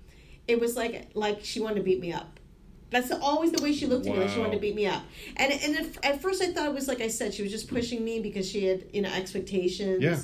[0.48, 2.40] it was like like she wanted to beat me up.
[2.88, 4.86] That's the, always the way she looked at me, like she wanted to beat me
[4.86, 5.02] up.
[5.36, 7.68] And and at, at first I thought it was like I said, she was just
[7.68, 10.02] pushing me because she had you know expectations.
[10.02, 10.18] Yeah.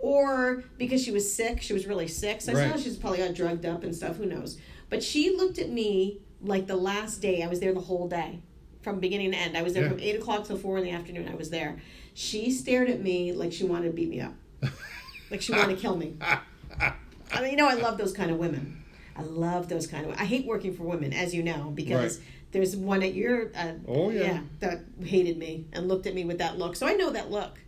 [0.00, 2.40] Or because she was sick, she was really sick.
[2.40, 2.70] So I Right.
[2.72, 4.16] saw she's probably got drugged up and stuff.
[4.16, 4.58] Who knows?
[4.90, 7.42] But she looked at me like the last day.
[7.42, 8.40] I was there the whole day,
[8.82, 9.56] from beginning to end.
[9.56, 9.90] I was there Yeah.
[9.90, 11.28] from eight o'clock till four in the afternoon.
[11.28, 11.80] I was there.
[12.14, 14.34] She stared at me like she wanted to beat me up,
[15.30, 16.14] like she wanted to kill me.
[17.30, 18.82] I mean, you know, I love those kind of women.
[19.16, 20.12] I love those kind of.
[20.12, 22.26] I hate working for women, as you know, because Right.
[22.52, 23.50] there's one at your.
[23.54, 24.40] Uh, Oh, yeah.
[24.60, 26.76] that hated me and looked at me with that look.
[26.76, 27.58] So I know that look.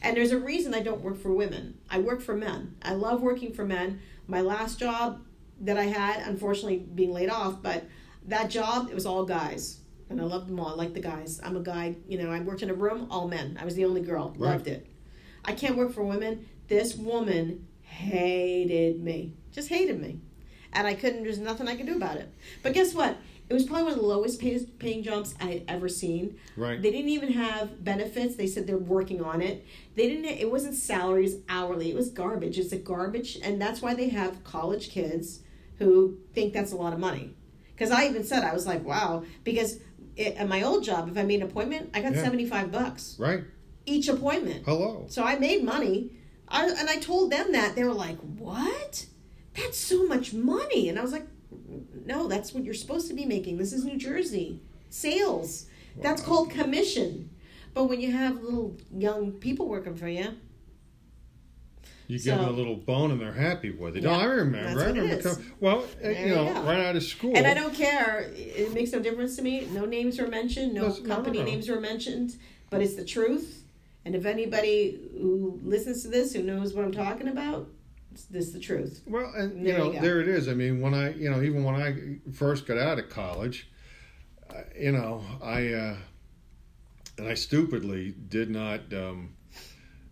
[0.00, 1.78] And there's a reason I don't work for women.
[1.90, 2.74] I work for men.
[2.82, 4.00] I love working for men.
[4.26, 5.20] My last job
[5.60, 7.84] that I had, unfortunately, being laid off, but
[8.26, 10.68] that job it was all guys, and I loved them all.
[10.68, 11.40] I like the guys.
[11.42, 11.96] I'm a guy.
[12.06, 13.58] You know, I worked in a room, all men.
[13.60, 14.34] I was the only girl.
[14.36, 14.52] Right.
[14.52, 14.86] Loved it.
[15.44, 16.48] I can't work for women.
[16.68, 19.34] This woman hated me.
[19.52, 20.20] Just hated me.
[20.72, 22.32] And I couldn't, there's nothing I could do about it.
[22.62, 23.18] But guess what?
[23.50, 26.38] It was probably one of the lowest pay, paying jobs I had ever seen.
[26.56, 26.80] Right.
[26.80, 28.36] They didn't even have benefits.
[28.36, 29.66] They said they're working on it.
[29.94, 31.90] They didn't, it wasn't salaries hourly.
[31.90, 32.58] It was garbage.
[32.58, 33.38] It's a garbage.
[33.42, 35.40] And that's why they have college kids
[35.78, 37.34] who think that's a lot of money.
[37.82, 39.24] Because I even said, I was like, wow.
[39.42, 39.80] Because
[40.14, 42.22] it, at my old job, if I made an appointment, I got Yeah.
[42.22, 43.42] 75 bucks Right.
[43.86, 44.64] each appointment.
[44.64, 45.06] Hello.
[45.08, 46.12] So I made money.
[46.46, 47.74] I, and I told them that.
[47.74, 49.06] They were like, What?
[49.56, 50.88] That's so much money.
[50.88, 51.26] And I was like,
[52.06, 53.58] No, that's what you're supposed to be making.
[53.58, 54.60] This is New Jersey.
[54.88, 55.66] Sales.
[56.00, 57.30] That's called commission.
[57.74, 60.36] But when you have little young people working for you,
[62.12, 64.02] You So- give them a little bone and they're happy with it.
[64.02, 64.82] Yeah, oh, I remember.
[64.82, 65.30] I remember.
[65.60, 66.62] well, uh, There you you know, go.
[66.64, 67.32] right out of school.
[67.34, 68.30] and I don't care.
[68.36, 69.66] It makes no difference to me.
[69.72, 70.74] No names were mentioned.
[70.74, 71.44] No That's- no, no, company no.
[71.46, 72.36] names were mentioned.
[72.68, 73.64] But it's the truth.
[74.04, 77.70] And if anybody who listens to this who knows what I'm talking about,
[78.30, 79.00] this is the truth.
[79.06, 80.48] Well, and you know, you there it is.
[80.48, 83.70] I mean, when I, you know, even when I first got out of college,
[84.50, 85.96] uh, you know, I, uh,
[87.16, 89.30] and I stupidly did not um,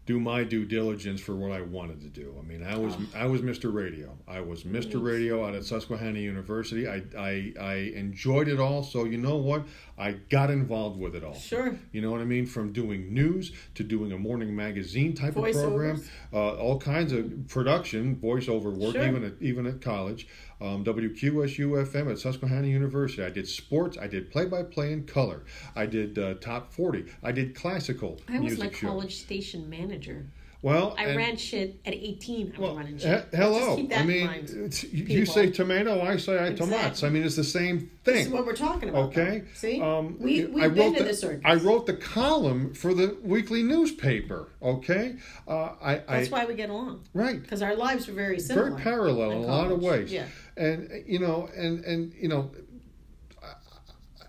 [0.06, 2.34] do my due diligence for what I wanted to do.
[2.38, 3.06] I mean, I was, Oh.
[3.14, 3.72] I was Mr.
[3.72, 4.16] Radio.
[4.26, 4.94] I was Mr.
[4.94, 4.94] Yes.
[4.94, 6.88] Radio out at Susquehanna University.
[6.88, 8.82] I, I, I enjoyed it all.
[8.82, 9.66] So you know what?
[10.00, 11.34] I got involved with it all.
[11.34, 11.76] Sure.
[11.92, 12.46] You know what I mean?
[12.46, 17.46] From doing news to doing a morning magazine type of program, uh, all kinds of
[17.48, 19.06] production, voiceover work, Sure.
[19.06, 20.26] even at even at college.
[20.62, 23.22] Um, WQSU FM at Susquehanna University.
[23.22, 23.98] I did sports.
[24.00, 25.44] I did play by play in color.
[25.76, 27.04] I did uh, top forty.
[27.22, 28.80] I did classical I was music my shows.
[28.80, 30.26] college station manager.
[30.62, 32.52] Well, I and- ran shit at 18.
[32.54, 33.60] I Well, running he- hello.
[33.60, 34.50] Just keep that I in mean, mind.
[34.50, 37.02] it's- you, say tomato, I say I tomats.
[37.02, 38.14] I mean, it's the same thing.
[38.14, 39.08] This is what we're talking about.
[39.08, 39.38] Okay.
[39.40, 39.46] though.
[39.54, 39.80] See?
[39.80, 41.40] Um, we, I we've been wrote the, the circus.
[41.46, 44.48] I wrote the column for the weekly newspaper.
[44.62, 45.16] Okay.
[45.48, 47.04] Uh, I, I That's why we get along.
[47.14, 47.40] right.
[47.40, 48.70] Because our lives were very similar.
[48.70, 50.12] Very parallel in a lot of ways.
[50.12, 50.26] Yeah.
[50.58, 52.50] And you know, and and you know,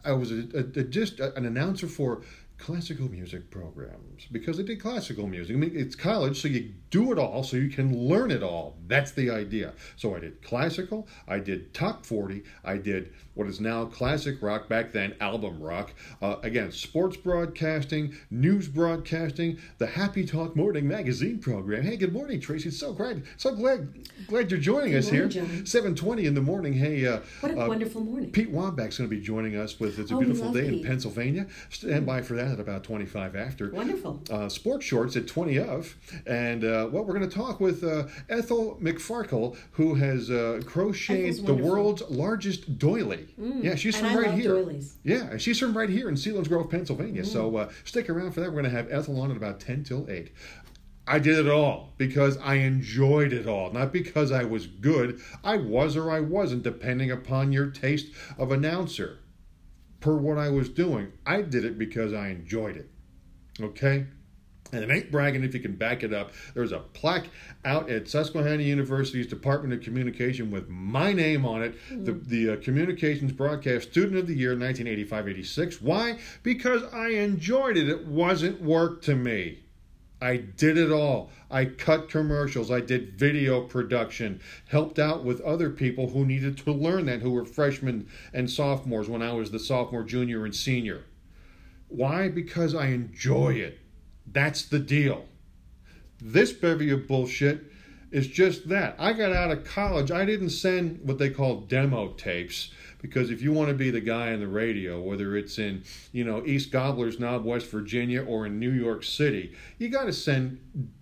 [0.06, 2.22] I, I was a, a, a just an announcer for
[2.62, 5.56] classical music programs because I did classical music.
[5.56, 8.78] I mean, it's college, so you do it all, so you can learn it all.
[8.88, 9.74] That's the idea.
[9.96, 14.68] So I did classical, I did top forty, I did what is now classic rock,
[14.68, 15.94] back then album rock.
[16.22, 21.82] Uh, again, sports broadcasting, news broadcasting, the Happy Talk Morning Magazine program.
[21.84, 22.70] Hey, good morning, Tracy.
[22.72, 23.88] So glad, so glad,
[24.28, 25.44] glad you're joining Good us morning, here.
[25.46, 25.66] John.
[25.66, 26.74] Seven twenty in the morning.
[26.74, 28.32] Hey, uh, What a uh, wonderful morning.
[28.32, 31.48] Pete Wambach's going to be joining us with It's a Oh, Beautiful Day in Pennsylvania.
[31.70, 33.70] Stand by for that at about 25 after.
[33.72, 34.22] Wonderful.
[34.30, 35.96] Uh, sports shorts at 20 of.
[36.28, 41.46] And uh, well, we're going to talk with uh, Ethel McFarkle, who has uh, crocheted
[41.46, 43.28] the world's largest doily.
[43.38, 44.54] Yeah, she's and from I right here.
[44.54, 44.98] doilies.
[45.04, 47.26] Yeah, she's from right here in Selinsgrove, Pennsylvania.
[47.26, 47.60] So Mm.
[47.68, 48.48] uh, stick around for that.
[48.48, 50.32] We're going to have Ethel on at about 10 till 8.
[51.08, 55.20] I did it all because I enjoyed it all, not because I was good.
[55.44, 59.18] I was or I wasn't, depending upon your taste of announcer.
[60.00, 62.90] Per what I was doing, I did it because I enjoyed it.
[63.60, 64.06] Okay?
[64.72, 66.32] And it ain't bragging if you can back it up.
[66.54, 67.28] There's a plaque
[67.66, 72.56] out at Susquehanna University's Department of Communication with my name on it, the, the uh,
[72.62, 75.82] Communications Broadcast Student of the Year, 1985-86.
[75.82, 76.20] Why?
[76.44, 77.90] Because I enjoyed it.
[77.90, 79.60] It wasn't work to me.
[80.22, 81.32] I did it all.
[81.50, 82.70] I cut commercials.
[82.70, 84.40] I did video production.
[84.70, 89.10] Helped out with other people who needed to learn that, who were freshmen and sophomores
[89.10, 91.06] when I was the sophomore, junior, and senior.
[91.88, 92.30] Why?
[92.30, 93.81] Because I enjoy it.
[94.26, 95.26] That's the deal.
[96.22, 97.72] This bevy of bullshit
[98.12, 98.96] is just that.
[99.00, 100.12] I got out of college.
[100.12, 104.02] I didn't send what they call demo tapes because if you want to be the
[104.02, 108.46] guy in the radio, whether it's in you know East Gobblers Knob, West Virginia, or
[108.46, 110.60] in New York City, you got to send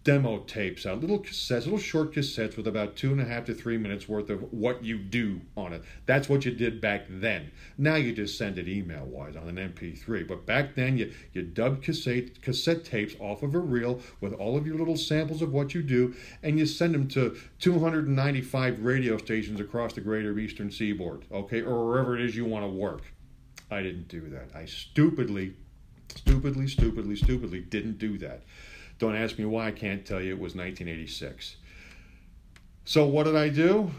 [0.09, 3.53] demo tapes out, little cassettes, little short cassettes with about two and a half to
[3.53, 5.83] three minutes worth of what you do on it.
[6.07, 7.51] That's what you did back then.
[7.77, 11.43] Now you just send it email wise on an MP3, but back then you you
[11.43, 15.53] dubbed cassette cassette tapes off of a reel with all of your little samples of
[15.53, 20.71] what you do, and you send them to 295 radio stations across the greater Eastern
[20.71, 23.03] Seaboard, okay, or wherever it is you want to work.
[23.69, 24.55] I didn't do that.
[24.55, 25.53] I stupidly,
[26.15, 28.41] stupidly, stupidly, stupidly didn't do that.
[28.99, 30.31] Don't ask me why, I can't tell you.
[30.33, 31.55] It was 1986.
[32.85, 33.91] So, what did I do?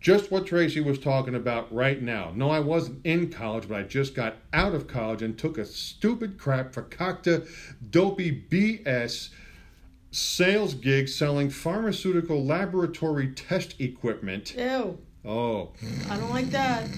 [0.00, 2.32] Just what Tracy was talking about right now.
[2.34, 5.64] No, I wasn't in college, but I just got out of college and took a
[5.64, 7.48] stupid crap fakakta,
[7.90, 9.30] dopey BS
[10.10, 14.54] sales gig selling pharmaceutical laboratory test equipment.
[14.56, 14.98] Ew.
[15.24, 15.72] Oh.
[16.08, 16.88] I don't like that.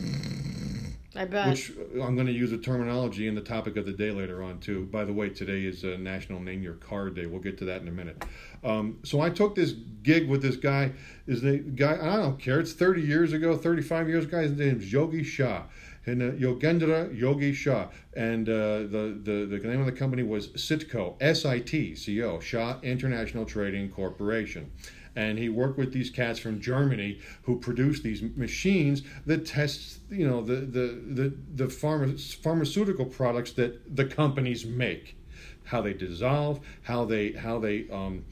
[1.16, 1.48] I bet.
[1.48, 4.42] Which uh, I'm going to use a terminology in the topic of the day later
[4.42, 4.86] on too.
[4.86, 7.26] By the way, today is a National Name Your Car Day.
[7.26, 8.24] We'll get to that in a minute.
[8.62, 10.92] Um, so I took this gig with this guy.
[11.26, 11.94] Is the guy?
[12.00, 12.60] I don't care.
[12.60, 14.40] It's 30 years ago, 35 years ago.
[14.40, 15.64] His name is Yogi Shah.
[16.06, 20.48] And uh, Yogendra Yogi Shah, and uh, the, the the name of the company was
[20.48, 24.70] SITCO, S I T C O, Shah International Trading Corporation
[25.16, 30.28] and he worked with these cats from Germany who produce these machines that test, you
[30.28, 35.16] know, the the the, the pharma, pharmaceutical products that the companies make,
[35.64, 38.24] how they dissolve, how they how they um,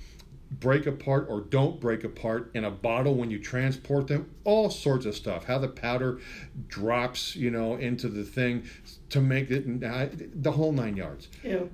[0.50, 5.04] break apart or don't break apart in a bottle when you transport them, all sorts
[5.04, 5.44] of stuff.
[5.44, 6.20] How the powder
[6.68, 8.64] drops, you know, into the thing
[9.10, 11.28] to make it the whole nine yards.
[11.42, 11.64] Yeah.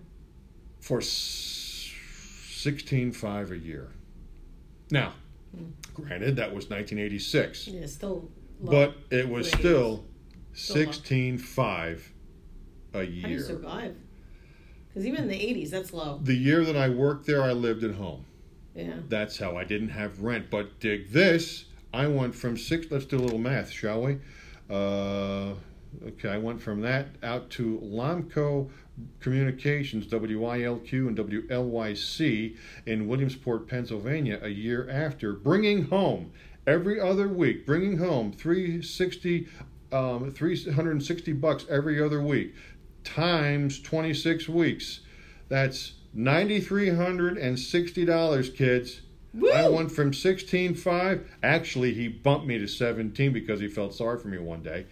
[0.80, 3.90] For sixteen five a year.
[4.94, 5.12] Now,
[5.56, 5.72] mm.
[5.92, 7.66] granted, that was 1986.
[7.66, 8.30] Yeah, still.
[8.60, 10.04] but it was still,
[10.52, 12.00] still 16.5
[12.94, 13.22] a year.
[13.22, 13.96] How do you survive?
[14.86, 16.20] Because even in the 80s, that's low.
[16.22, 18.24] The year that I worked there, I lived at home.
[18.76, 18.94] Yeah.
[19.08, 20.48] That's how I didn't have rent.
[20.48, 22.86] But dig this, I went from six.
[22.88, 24.18] Let's do a little math, shall we?
[24.70, 25.54] Uh,
[26.06, 28.70] okay, I went from that out to Lomco
[29.20, 36.30] Communications, WILQ and WLYC in Williamsport, Pennsylvania, a year after, bringing home
[36.66, 39.48] every other week, bringing home 360,
[39.92, 42.54] um, 360 bucks every other week,
[43.02, 45.00] times 26 weeks.
[45.48, 49.00] That's $9,360, kids.
[49.34, 49.50] Woo!
[49.50, 51.26] I went from 16.5.
[51.42, 54.86] Actually, he bumped me to 17 because he felt sorry for me one day.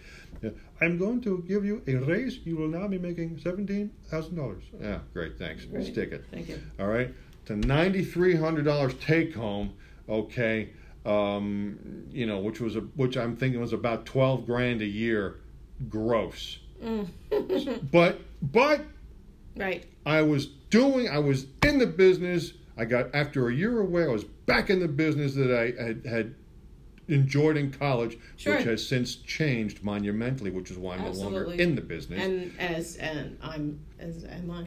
[0.83, 2.39] I'm going to give you a raise.
[2.45, 4.63] You will now be making seventeen thousand dollars.
[4.79, 5.37] Yeah, great.
[5.39, 5.65] Thanks.
[5.65, 5.85] Great.
[5.85, 6.25] Stick it.
[6.29, 6.61] Thank you.
[6.79, 7.13] All right,
[7.45, 9.73] to ninety three hundred dollars take home.
[10.09, 10.71] Okay,
[11.05, 15.39] um, you know, which was a which I'm thinking was about twelve grand a year,
[15.89, 16.59] gross.
[16.83, 17.07] Mm.
[17.91, 18.81] but but
[19.55, 19.85] right.
[20.05, 21.07] I was doing.
[21.07, 22.53] I was in the business.
[22.77, 24.03] I got after a year away.
[24.03, 26.35] I was back in the business that I had had
[27.07, 28.55] enjoyed in college, sure.
[28.55, 31.39] which has since changed monumentally, which is why I'm Absolutely.
[31.39, 32.21] no longer in the business.
[32.21, 34.65] And as and I'm as am I.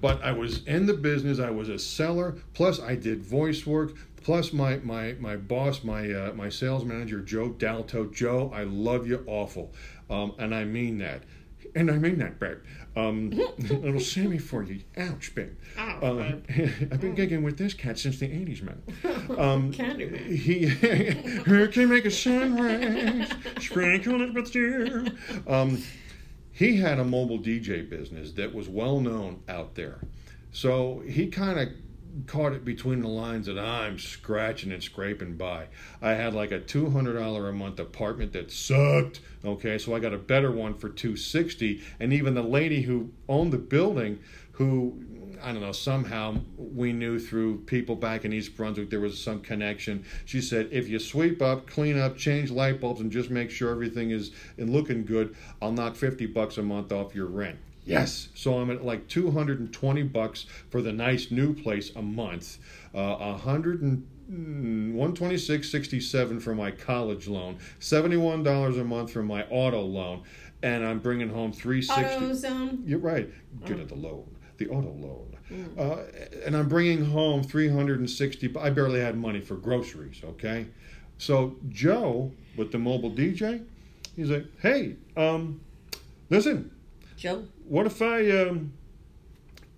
[0.00, 1.38] But I was in the business.
[1.38, 2.36] I was a seller.
[2.54, 3.94] Plus, I did voice work.
[4.22, 8.10] Plus, my my my boss, my uh, my sales manager, Joe Dalto.
[8.12, 9.72] Joe, I love you awful,
[10.08, 11.24] um, and I mean that.
[11.74, 12.58] And I mean that, babe.
[12.96, 14.80] Um, little Sammy for you.
[14.96, 15.56] Ouch, babe.
[15.76, 16.08] Ouch, uh,
[16.92, 18.82] I've been gigging with this cat since the 80s, man.
[19.38, 20.36] Um, Candyman.
[20.36, 25.06] He, who can make a sunrise, sprinkle it with dew.
[25.48, 25.82] Um,
[26.52, 29.98] he had a mobile DJ business that was well known out there.
[30.52, 31.68] So he kind of
[32.26, 35.66] caught it between the lines that I'm scratching and scraping by.
[36.00, 39.20] I had like a two hundred dollar a month apartment that sucked.
[39.44, 43.10] Okay, so I got a better one for two sixty, and even the lady who
[43.28, 44.20] owned the building,
[44.52, 45.04] who
[45.42, 49.40] I don't know, somehow we knew through people back in East Brunswick there was some
[49.40, 50.04] connection.
[50.24, 53.70] She said, if you sweep up, clean up, change light bulbs, and just make sure
[53.70, 57.58] everything is and looking good, I'll knock 50 bucks a month off your rent.
[57.84, 58.28] Yes.
[58.34, 62.58] So I'm at like 220 bucks for the nice new place a month.
[62.94, 70.22] Uh, 100 and 126.67 for my college loan, $71 a month for my auto loan,
[70.62, 72.24] and I'm bringing home 360.
[72.24, 72.88] AutoZone.
[72.88, 73.30] You're right.
[73.66, 73.82] Good oh.
[73.82, 75.36] at the loan, the auto loan.
[75.50, 75.78] Mm.
[75.78, 76.04] Uh,
[76.46, 80.68] and I'm bringing home 360 I barely had money for groceries, okay?
[81.18, 83.62] So Joe with the mobile DJ,
[84.16, 85.60] he's like, "Hey, um,
[86.30, 86.70] listen,
[87.16, 87.44] Joe.
[87.66, 88.72] What if I um,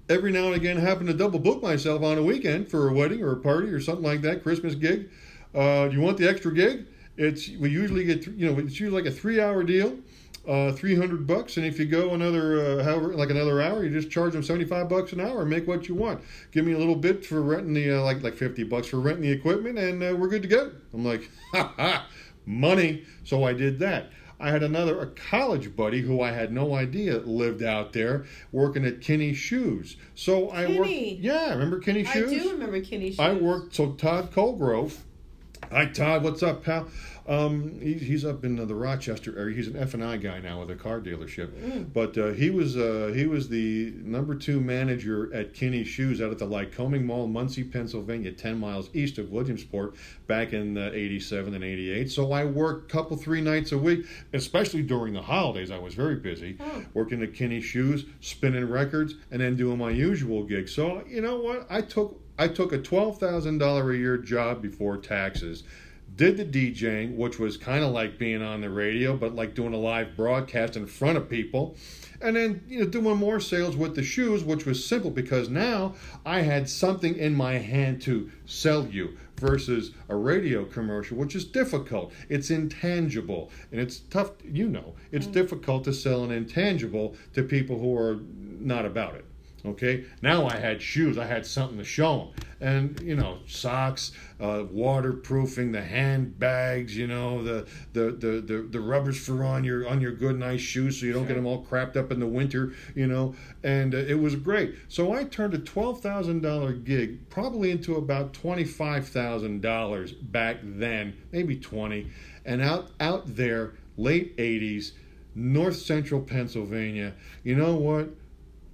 [0.09, 3.23] every now and again happen to double book myself on a weekend for a wedding
[3.23, 5.09] or a party or something like that, Christmas gig.
[5.55, 6.87] Uh, do you want the extra gig?
[7.17, 9.97] It's we usually get you know it's usually like a three hour deal,
[10.47, 13.91] uh, three hundred bucks, and if you go another uh, however like another hour, you
[13.91, 16.23] just charge them seventy five bucks an hour and make what you want.
[16.53, 19.23] Give me a little bit for renting the uh, like like fifty bucks for renting
[19.23, 20.73] the equipment, and uh, we're good to go.
[20.93, 22.07] I'm like, ha ha,
[22.45, 23.05] money.
[23.25, 24.11] So I did that.
[24.39, 28.85] I had another a college buddy who I had no idea lived out there working
[28.85, 29.97] at Kinney Shoes.
[30.15, 30.91] So I worked.
[30.91, 32.33] Yeah, remember Kinney Shoes?
[32.33, 33.21] I do remember Kinney Shoes.
[33.21, 33.75] I worked.
[33.75, 34.99] So Todd Colgrove.
[35.71, 36.89] Hi Todd, what's up, pal?
[37.29, 39.57] Um, he, he's up in the Rochester area.
[39.57, 41.49] He's an F and I guy now with a car dealership.
[41.49, 41.93] Mm.
[41.93, 46.31] But uh, he was uh, he was the number two manager at Kinney Shoes out
[46.31, 49.95] at the Lycoming Mall, Muncy, Pennsylvania, ten miles east of Williamsport,
[50.27, 52.11] back in uh, '87 and '88.
[52.11, 55.71] So I worked a couple three nights a week, especially during the holidays.
[55.71, 56.85] I was very busy Oh.
[56.95, 60.69] working at Kinney Shoes, spinning records, and then doing my usual gig.
[60.69, 61.67] So you know what?
[61.69, 65.65] I took I took a twelve thousand dollar a year job before taxes.
[66.17, 69.75] Did the DJing, which was kind of like being on the radio, but like doing
[69.75, 71.77] a live broadcast in front of people,
[72.23, 75.95] and then you know doing more sales with the shoes, which was simple because now
[76.25, 81.45] I had something in my hand to sell you versus a radio commercial, which is
[81.45, 82.13] difficult.
[82.31, 84.31] It's intangible and it's tough.
[84.43, 85.33] You know, it's mm.
[85.33, 88.21] difficult to sell an intangible to people who are
[88.59, 89.27] not about it.
[89.65, 91.19] Okay, now I had shoes.
[91.19, 97.09] I had something to show them, and you know, socks, uh, waterproofing, the handbags, you
[97.09, 101.01] know, the, the the the the rubbers for on your on your good nice shoes,
[101.01, 103.35] so you don't get them all crapped up in the winter, you know.
[103.65, 104.77] And uh, it was great.
[104.89, 110.13] So I turned a twelve thousand dollar gig probably into about twenty five thousand dollars
[110.13, 112.09] back then, maybe twenty,
[112.45, 114.93] and out out there, late eighties,
[115.35, 117.15] North Central Pennsylvania.
[117.43, 118.11] You know what?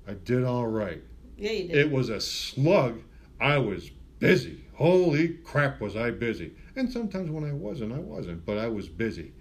[0.07, 1.03] I did all right.
[1.37, 1.77] yeah, you did.
[1.77, 3.01] It was a slug.
[3.41, 4.65] I was busy.
[4.75, 6.53] Holy crap, was I busy.
[6.77, 9.33] And sometimes when I wasn't, I wasn't, but I was busy.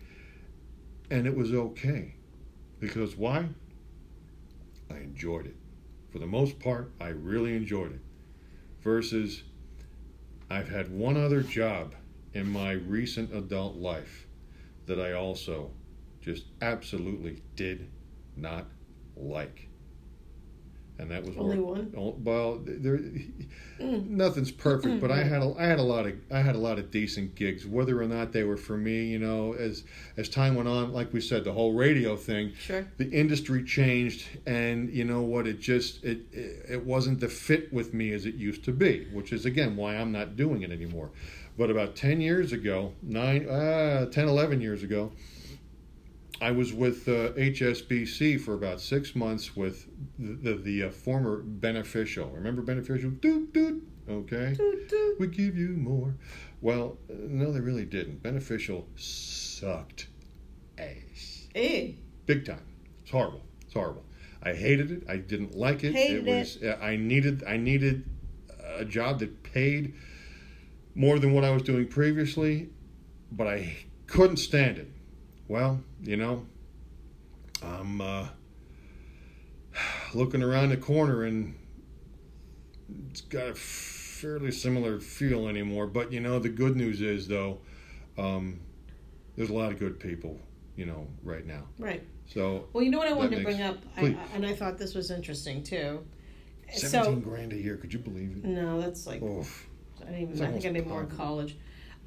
[1.10, 2.16] And it was okay.
[2.80, 3.48] Because why?
[4.90, 5.56] I enjoyed it.
[6.12, 8.02] For the most part, I really enjoyed it.
[8.82, 9.44] Versus,
[10.50, 11.96] I've had one other job
[12.34, 14.28] in my recent adult life
[14.86, 15.72] that I also
[16.22, 17.90] just absolutely did
[18.36, 18.66] not
[19.16, 19.70] like.
[21.02, 21.94] And that was Only work- one?
[21.98, 23.00] Oh, well, there,
[23.80, 24.10] Mm.
[24.12, 26.78] nothing's perfect, but I had a, I had a lot of I had a lot
[26.78, 27.66] of decent gigs.
[27.66, 29.84] Whether or not they were for me, you know, as
[30.16, 32.86] as time went on, like we said, the whole radio thing, Sure.
[32.98, 35.48] the industry changed, and you know what?
[35.48, 39.08] It just it it, it wasn't the fit with me as it used to be,
[39.12, 41.10] which is again why I'm not doing it anymore.
[41.58, 45.12] But about ten years ago, nine, uh, 10, 11 years ago,
[46.42, 51.38] I was with uh, HSBC for about six months with the the, the uh, former
[51.38, 52.30] beneficial.
[52.32, 53.12] Remember beneficial?
[53.12, 53.84] Doot doot.
[54.10, 54.56] Okay.
[54.58, 55.20] Toot, toot.
[55.20, 56.16] We give you more.
[56.60, 58.24] Well, uh, no, they really didn't.
[58.24, 60.08] Beneficial sucked
[60.78, 61.48] ass.
[61.54, 62.66] Hey, Big time.
[63.04, 63.42] It's horrible.
[63.62, 64.04] It's horrible.
[64.42, 65.04] I hated it.
[65.08, 65.94] I didn't like it.
[65.94, 66.58] Hated it was.
[66.64, 67.44] uh, I needed.
[67.44, 68.10] I needed
[68.78, 69.94] a job that paid
[70.96, 72.70] more than what I was doing previously,
[73.32, 73.76] but I
[74.08, 74.91] couldn't stand it.
[75.52, 76.46] Well, you know,
[77.62, 78.28] I'm uh,
[80.14, 81.56] looking around the corner and
[83.10, 85.88] it's got a fairly similar feel anymore.
[85.88, 87.60] But you know, the good news is though,
[88.18, 88.62] um,
[89.36, 90.40] there's a lot of good people,
[90.78, 91.64] you know, right now.
[91.78, 92.02] right.
[92.28, 94.78] So Well, you know what I That wanted to bring up, I, and I thought
[94.78, 96.06] this was interesting too.
[96.72, 97.76] seventeen So grand a year.
[97.76, 98.46] Could you believe it?
[98.46, 99.46] no, that's like Oh,
[100.02, 100.36] I didn't even.
[100.36, 101.58] I think I almost did more in college.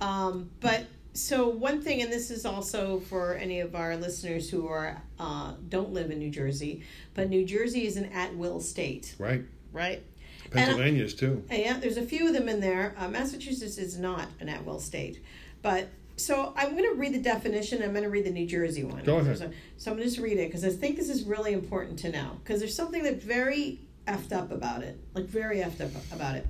[0.00, 4.66] Um, but so one thing, and this is also for any of our listeners who
[4.66, 6.82] are uh, don't live in New Jersey,
[7.14, 9.44] but New Jersey is an at-will state, right.
[9.72, 10.02] right?
[10.50, 11.44] Pennsylvania's too.
[11.50, 12.94] Uh, Yeah, there's a few of them in there.
[12.98, 15.22] Uh, Massachusetts is not an at-will state,
[15.62, 17.82] but so I'm going to read the definition.
[17.82, 19.02] I'm going to read the New Jersey one.
[19.04, 19.38] Go ahead.
[19.38, 21.98] So, so I'm going to just read it because I think this is really important
[22.00, 25.90] to know because there's something that's very effed up about it, like very effed up
[26.12, 26.46] about it.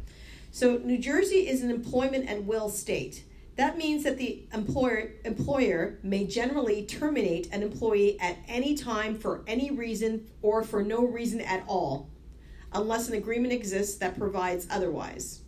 [0.52, 3.24] So New Jersey is an employment at will state.
[3.56, 9.44] That means that the employer employer may generally terminate an employee at any time for
[9.46, 12.10] any reason or for no reason at all,
[12.72, 15.40] unless an agreement exists that provides otherwise.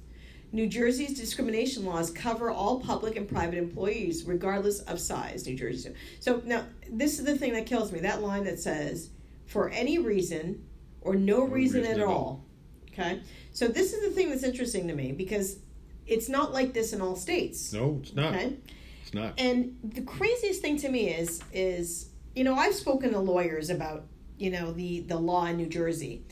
[0.53, 5.45] New Jersey's discrimination laws cover all public and private employees, regardless of size.
[5.45, 5.93] New Jersey.
[6.21, 7.99] So now, this is the thing that kills me.
[8.01, 9.11] That line that says,
[9.47, 10.65] "For any reason
[11.01, 12.45] or no, reason, reason at at all." all.
[12.93, 13.21] Okay.
[13.53, 15.59] So this is the thing that's interesting to me because
[16.07, 17.73] it's not like this in all states.
[17.73, 18.35] No, it's not.
[18.35, 18.57] Okay.
[19.03, 19.35] It's not.
[19.39, 24.05] And the craziest thing to me is is you know I've spoken to lawyers about
[24.39, 26.23] you know the the law in New Jersey.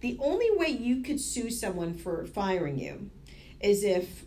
[0.00, 3.10] The only way you could sue someone for firing you
[3.60, 4.24] is if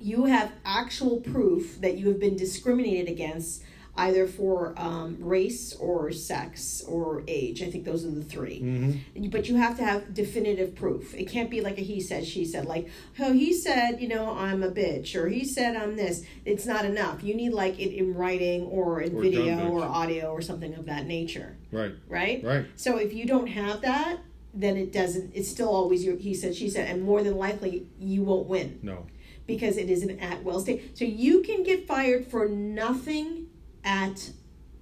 [0.00, 3.62] you have actual proof that you have been discriminated against
[3.96, 7.62] either for um, race or sex or age.
[7.62, 9.28] I think those are the 3 Mm-hmm.
[9.30, 11.14] But you have to have definitive proof.
[11.14, 12.88] It can't be like a he said, she said, like,
[13.20, 16.24] oh, he said, you know, I'm a bitch, or he said I'm this.
[16.44, 17.22] It's not enough.
[17.22, 20.86] You need like it in writing or in Or video or audio or something of
[20.86, 21.92] that nature, Right.
[22.08, 22.42] right?
[22.44, 22.66] Right.
[22.76, 24.18] So if you don't have that,
[24.52, 25.32] then it doesn't.
[25.34, 28.78] It's still always your he said, she said, and more than likely you won't win
[28.82, 29.06] No.
[29.46, 30.96] because it is an at will state.
[30.96, 33.43] So you can get fired for nothing
[33.84, 34.30] at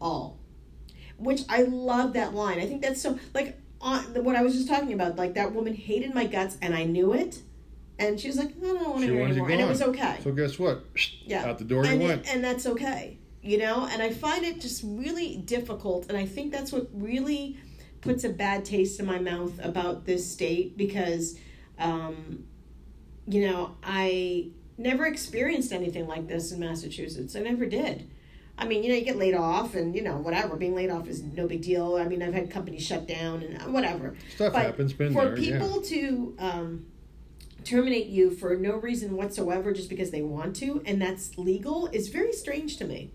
[0.00, 0.38] all.
[1.18, 2.59] Which I love that line.
[2.59, 5.16] I think that's so like on what I was just talking about.
[5.16, 7.42] Like that woman hated my guts and I knew it.
[7.98, 9.50] And she was like, I don't want to hear anymore.
[9.50, 10.18] And it was okay.
[10.22, 10.84] So guess what?
[11.24, 11.44] Yeah.
[11.44, 12.26] Out the door and you went.
[12.32, 13.18] and that's okay.
[13.42, 17.59] You know, and I find it just really difficult and I think that's what really
[18.00, 21.38] puts a bad taste in my mouth about this state because
[21.78, 22.44] um
[23.26, 24.48] you know, I
[24.78, 27.36] never experienced anything like this in Massachusetts.
[27.36, 28.11] I never did.
[28.59, 30.57] I mean, you know, you get laid off and, you know, whatever.
[30.57, 31.96] Being laid off is no big deal.
[31.96, 34.14] I mean, I've had companies shut down and whatever.
[34.34, 34.92] Stuff But happens.
[34.92, 35.36] Been For there.
[35.36, 36.86] people to um,
[37.64, 42.09] terminate you for no reason whatsoever just because they want to, and that's legal, is
[42.09, 43.11] very strange to me.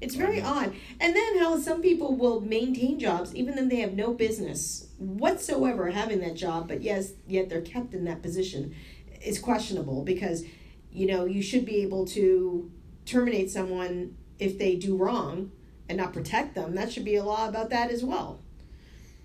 [0.00, 0.44] It's very Mhm.
[0.46, 0.72] odd.
[0.98, 5.90] And then how some people will maintain jobs even though they have no business whatsoever
[5.90, 8.74] having that job, but yes, yet they're kept in that position
[9.24, 10.42] is questionable because,
[10.92, 12.68] you know, you should be able to
[13.06, 15.50] terminate someone if they do wrong
[15.88, 16.74] and not protect them.
[16.74, 18.40] That should be a law about that as well.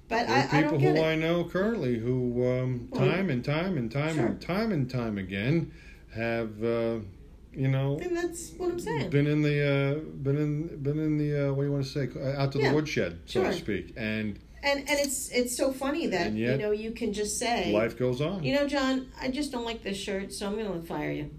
[0.10, 1.06] But There I, I people don't get who it.
[1.06, 4.26] I know currently who, um, Well, time and time and time sure.
[4.28, 5.72] and time and time again,
[6.16, 7.00] have, uh,
[7.54, 9.10] you know, And that's what I'm saying.
[9.10, 11.90] been in the, uh, been in, been in the, uh, what do you want to
[11.90, 15.56] say, uh, out to Yeah, the woodshed, so to speak, and And and it's it's
[15.56, 18.44] so funny that And you know you can just say, life goes on.
[18.44, 21.30] you know, John, I just don't like this shirt, so I'm going to fire you,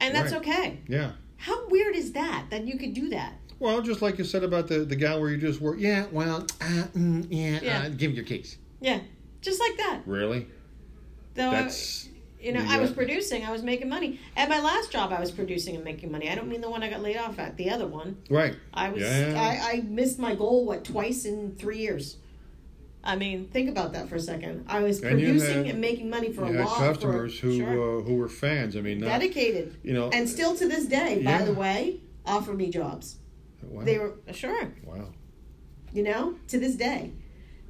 [0.00, 0.40] and that's Right.
[0.40, 0.78] okay.
[0.88, 1.12] yeah.
[1.44, 2.46] How weird is that?
[2.48, 3.34] That you could do that?
[3.58, 6.06] Well, just like you said about the the gal where you just were, Yeah.
[6.10, 6.46] Well.
[6.58, 7.60] Uh, mm, yeah.
[7.62, 7.82] Yeah.
[7.82, 8.56] Uh, give me your case.
[8.80, 9.00] Yeah,
[9.42, 10.00] just like that.
[10.06, 10.46] Really?
[11.34, 12.06] Though That's.
[12.06, 14.20] I, you know, I was producing, I was making money.
[14.36, 16.30] At my last job, I was producing and making money.
[16.30, 17.56] I don't mean the one I got laid off at.
[17.56, 18.54] The other one, Right.
[18.72, 19.34] I was Yeah.
[19.36, 22.18] I, I missed my goal what twice in three years.
[23.06, 24.64] I mean, think about that for a second.
[24.66, 27.46] I was And producing had- and making money for You a had law customers for,
[27.46, 27.98] who sure.
[27.98, 28.76] uh, who were fans.
[28.76, 29.76] I mean, not, dedicated.
[29.82, 30.08] you know.
[30.10, 33.16] And still to this day, by the way, offer me jobs.
[33.62, 33.84] wow.
[33.84, 35.08] They were sure, wow.
[35.92, 37.12] you know, to this day.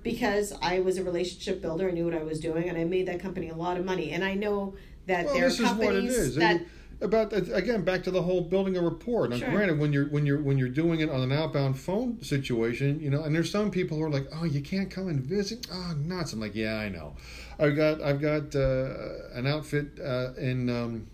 [0.04, 3.08] Because I was a relationship builder, I knew what I was doing, and I made
[3.08, 4.10] that company a lot of money.
[4.10, 4.74] And I know
[5.06, 6.60] that Well, there are this is what it companies that
[7.04, 9.28] about again back to the whole building a rapport.
[9.28, 9.50] Now, Sure.
[9.50, 13.10] granted, when you're when you're when you're doing it on an outbound phone situation, you
[13.10, 15.94] know, and there's some people who are like, "Oh, you can't come and visit." Oh,
[15.96, 16.32] nuts!
[16.32, 17.14] I'm like, "Yeah, I know."
[17.58, 18.94] I've got I've got uh,
[19.34, 21.06] an outfit uh, in um,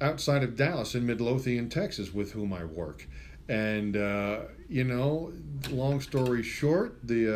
[0.00, 3.08] outside of Dallas in Midlothian, Texas, with whom I work,
[3.48, 5.32] and uh, you know,
[5.70, 7.26] long story short, the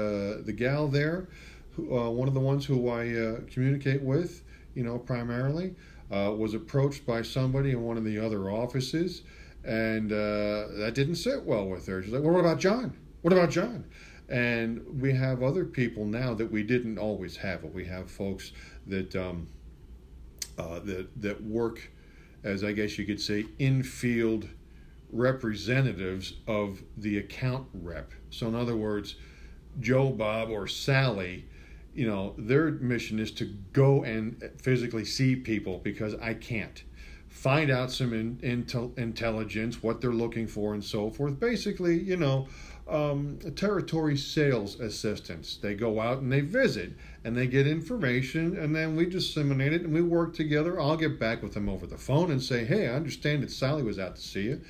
[0.41, 1.29] uh, the gal there,
[1.73, 4.43] who, uh, one of the ones who I uh, communicate with,
[4.75, 5.75] you know, primarily
[6.13, 9.23] uh, was approached by somebody in one of the other offices,
[9.65, 12.03] and uh, that didn't sit well with her.
[12.03, 12.97] She's like, "Well, what about John?
[13.23, 13.85] What about John?"
[14.29, 17.65] And we have other people now that we didn't always have.
[17.65, 18.53] We have folks
[18.87, 19.49] that um,
[20.59, 21.91] uh, that that work,
[22.45, 24.49] as I guess you could say, in field
[25.13, 28.13] representatives of the account rep.
[28.31, 29.15] So, in other words,
[29.81, 31.47] Joe, Bob, or Sally
[31.95, 36.83] you know, their mission is to go and physically see people because I can't.
[37.29, 41.41] Find out some in, intel, intelligence, what they're looking for, and so forth.
[41.41, 42.47] Basically, you know,
[42.89, 45.57] um, territory sales assistants.
[45.57, 46.93] They go out and they visit
[47.25, 50.81] and they get information, and then we disseminate it and we work together.
[50.81, 53.83] I'll get back with them over the phone and say, "Hey, I understand that Sally
[53.83, 54.61] was out to see you."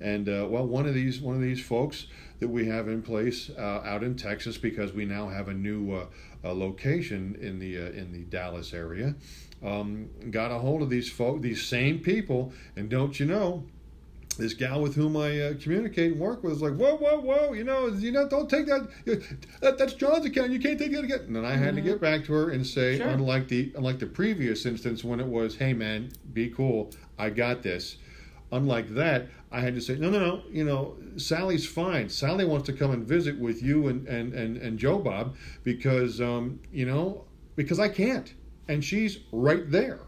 [0.00, 2.06] And uh, well, one of these one of these folks
[2.40, 5.92] that we have in place uh, out in Texas because we now have a new
[5.92, 6.06] uh,
[6.44, 9.14] uh, location in the uh, in the Dallas area.
[9.64, 13.64] Um, got a hold of these folk, these same people, and don't you know,
[14.38, 17.52] this gal with whom I uh, communicate and work with is like, whoa, whoa, whoa,
[17.52, 18.88] you know, you know, don't take that.
[19.60, 20.50] that that's John's account.
[20.50, 21.20] You can't take that again.
[21.26, 23.08] And then I had to get back to her and say, Sure.
[23.08, 27.62] unlike the unlike the previous instance when it was, hey man, be cool, I got
[27.62, 27.98] this.
[28.50, 32.08] Unlike that, I had to say, no, no, no, you know, Sally's fine.
[32.08, 36.20] Sally wants to come and visit with you and, and, and, and Joe Bob because,
[36.20, 37.24] um, you know,
[37.54, 38.32] because I can't.
[38.68, 40.00] And she's right there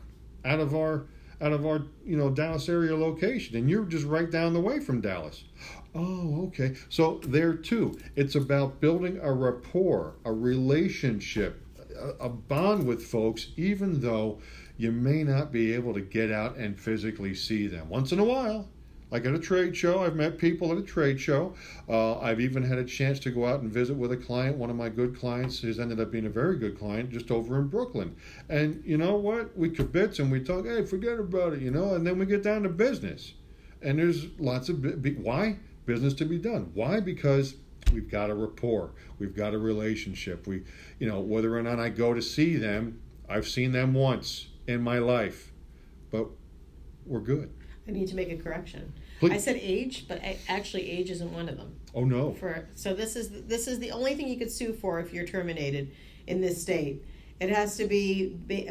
[0.44, 1.06] out of our
[1.40, 4.80] out of our you know Dallas area location and you're just right down the way
[4.80, 5.44] from Dallas.
[5.94, 6.74] Oh, okay.
[6.88, 11.60] So there too, it's about building a rapport, a relationship.
[11.96, 14.40] a, a bond with folks, even though
[14.76, 17.88] you may not be able to get out and physically see them.
[17.88, 18.68] Once in a while,
[19.14, 21.54] like at a trade show, I've met people at a trade show.
[21.88, 24.56] Uh, I've even had a chance to go out and visit with a client.
[24.56, 27.60] One of my good clients has ended up being a very good client just over
[27.60, 28.16] in Brooklyn.
[28.48, 29.56] And you know what?
[29.56, 32.42] We kibitz and we talk, hey, forget about it, you know, and then we get
[32.42, 33.34] down to business.
[33.82, 34.84] And there's lots of,
[35.18, 35.58] why?
[35.86, 36.72] Business to be done.
[36.74, 36.98] Why?
[36.98, 37.54] Because
[37.92, 40.48] we've got a rapport, we've got a relationship.
[40.48, 40.64] We,
[40.98, 44.82] you know, whether or not I go to see them, I've seen them once in
[44.82, 45.52] my life,
[46.10, 46.26] but
[47.06, 47.54] we're good.
[47.86, 48.92] I need to make a correction.
[49.20, 49.32] Please.
[49.32, 51.74] I said age, but I, actually age isn't one of them.
[51.94, 52.32] Oh no.
[52.34, 55.26] For so this is this is the only thing you could sue for if you're
[55.26, 55.90] terminated
[56.26, 57.04] in this state.
[57.40, 58.28] It has to be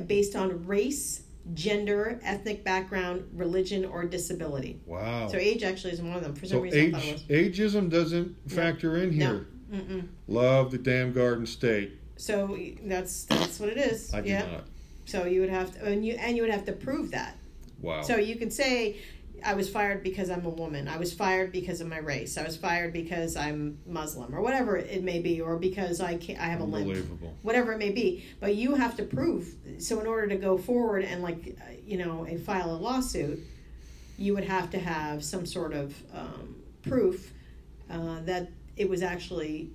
[0.07, 4.80] based on race, gender, ethnic background, religion, or disability.
[4.86, 5.28] Wow.
[5.28, 6.34] So age actually isn't one of them.
[6.34, 7.74] For some So reason, I thought age, it was.
[7.74, 9.26] ageism doesn't factor in No.
[9.26, 9.47] here.
[9.72, 10.07] Mm-mm.
[10.28, 11.93] Love the damn Garden State.
[12.16, 14.14] So that's that's what it is.
[14.14, 14.45] I do yeah.
[14.51, 14.64] not.
[15.05, 17.38] So you would have to, and you and you would have to prove that.
[17.84, 18.01] Wow.
[18.01, 18.97] So you can say,
[19.45, 20.88] I was fired because I'm a woman.
[20.88, 22.38] I was fired because of my race.
[22.38, 26.39] I was fired because I'm Muslim, or whatever it may be, or because I can't,
[26.39, 26.88] I have a limp.
[26.88, 27.36] Unbelievable.
[27.41, 29.53] Whatever it may be, but you have to prove.
[29.79, 33.39] So in order to go forward and like, uh, you know, a file a lawsuit,
[34.17, 36.55] you would have to have some sort of um,
[36.88, 37.34] proof
[37.91, 39.71] uh, that it was actually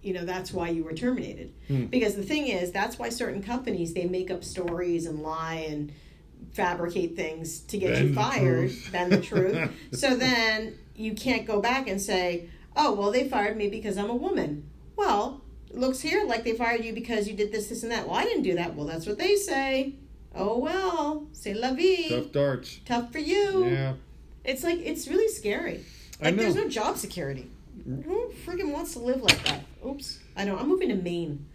[0.00, 1.86] you know that's why you were terminated Hmm.
[1.86, 5.92] because the thing is that's why certain companies they make up stories and lie and
[6.52, 8.88] fabricate things to get Bend you fired truth.
[8.92, 13.56] bend the truth so then you can't go back and say oh well they fired
[13.56, 17.34] me because i'm a woman well it looks here like they fired you because you
[17.34, 19.94] did this this and that well i didn't do that well that's what they say
[20.34, 22.80] oh well c'est la vie Tough darts.
[22.84, 23.92] tough for you Yeah.
[24.44, 25.84] it's like it's really scary.
[26.20, 26.42] I Like know.
[26.42, 27.48] there's no job security.
[27.84, 29.62] Who freaking wants to live like that?
[29.86, 30.18] Oops.
[30.36, 30.56] I know.
[30.58, 31.46] I'm moving to Maine.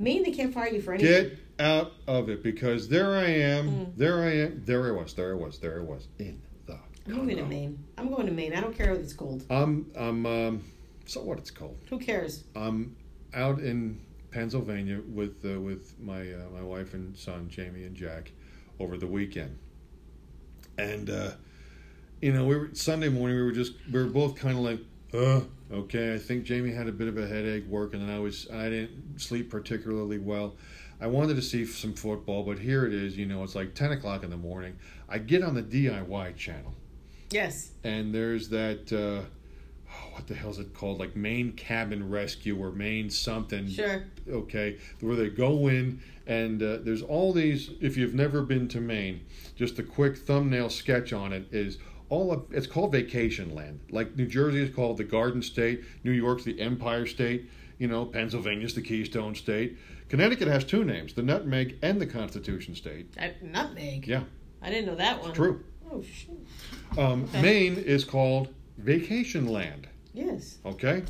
[0.00, 1.28] Maine, they can't fire you for anything.
[1.30, 3.68] Get out of it because there I am.
[3.68, 3.96] Mm.
[3.96, 4.62] There I am.
[4.64, 5.14] There I was.
[5.14, 5.58] There I was.
[5.58, 6.78] There I was in the.
[7.06, 7.84] I'm going to Maine.
[7.96, 8.54] I'm going to Maine.
[8.54, 9.44] I don't care if it's cold.
[9.50, 9.90] I'm.
[9.96, 10.26] I'm.
[10.26, 10.64] Um,
[11.06, 11.38] so what?
[11.38, 11.76] It's cold.
[11.90, 12.44] Who cares?
[12.54, 12.96] I'm
[13.34, 14.00] out in
[14.30, 18.32] Pennsylvania with uh, with my uh, my wife and son Jamie and Jack
[18.78, 19.58] over the weekend,
[20.76, 21.30] and uh,
[22.20, 23.36] you know we were Sunday morning.
[23.36, 24.80] We were just we were both kind of like,
[25.14, 25.40] uh,
[25.74, 26.14] okay.
[26.14, 29.20] I think Jamie had a bit of a headache working, and I was I didn't
[29.20, 30.54] sleep particularly well.
[31.00, 33.16] I wanted to see some football, but here it is.
[33.16, 34.76] You know, it's like ten o'clock in the morning.
[35.08, 36.74] I get on the DIY channel
[37.30, 37.70] Yes.
[37.84, 39.24] and there's that uh,
[39.90, 44.04] oh, what the hell's it called like Maine cabin rescue or Maine something Sure.
[44.30, 48.80] okay where they go in and uh, there's all these if you've never been to
[48.80, 49.20] maine
[49.56, 51.78] just a quick thumbnail sketch on it is
[52.10, 56.10] all of it's called vacation land like new jersey is called the garden state new
[56.12, 57.48] york's the empire state
[57.78, 62.74] you know pennsylvania's the keystone state connecticut has two names the nutmeg and the constitution
[62.74, 64.06] state I, nutmeg.
[64.06, 64.22] yeah
[64.60, 65.32] I didn't know that one.
[65.32, 66.46] true Oh shoot.
[66.98, 67.40] um, Okay.
[67.42, 70.58] maine is called vacation land Yes.
[70.66, 71.02] okay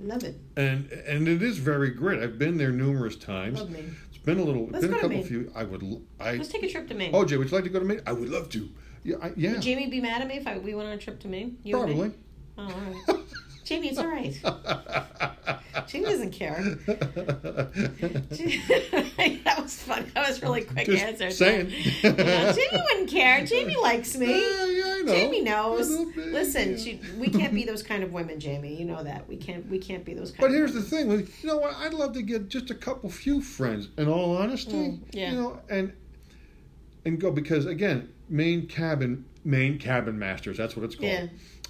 [0.00, 0.36] Love it.
[0.56, 3.96] and and it is very great i've been there numerous times Love Maine.
[4.08, 5.24] it's been a little Let's been a couple Maine.
[5.24, 5.82] few i would
[6.20, 6.36] I.
[6.36, 7.10] Let's take a trip to Maine.
[7.14, 8.68] oh jay would you like to go to maine i would love to
[9.02, 10.98] yeah I, yeah Would Jamie be mad at me if I, we went on a
[10.98, 11.58] trip to Maine?
[11.64, 12.12] You probably
[12.58, 13.17] Oh, all right.
[13.68, 14.34] Jamie, it's all right.
[15.86, 16.62] Jamie doesn't care.
[16.86, 17.68] that
[19.60, 20.10] was fun.
[20.14, 21.30] That was really quick Just answer.
[21.30, 21.70] saying.
[22.02, 23.44] You know, Jamie wouldn't care.
[23.44, 24.26] Jamie likes me.
[24.28, 25.12] Yeah, yeah, I know.
[25.12, 25.90] Jamie knows.
[26.16, 28.74] Listen, she, we can't be those kind of women, Jamie.
[28.74, 29.28] You know that.
[29.28, 29.68] We can't.
[29.68, 30.40] We can't be those kind.
[30.40, 31.74] But here's the thing, you know what?
[31.76, 33.88] I'd love to get just a couple few friends.
[33.98, 35.30] In all honesty, Mm, yeah.
[35.32, 35.92] you know, and
[37.04, 40.56] and go because again, Maine cabin, Maine cabin masters.
[40.56, 41.10] That's what it's called.
[41.10, 41.26] Yeah.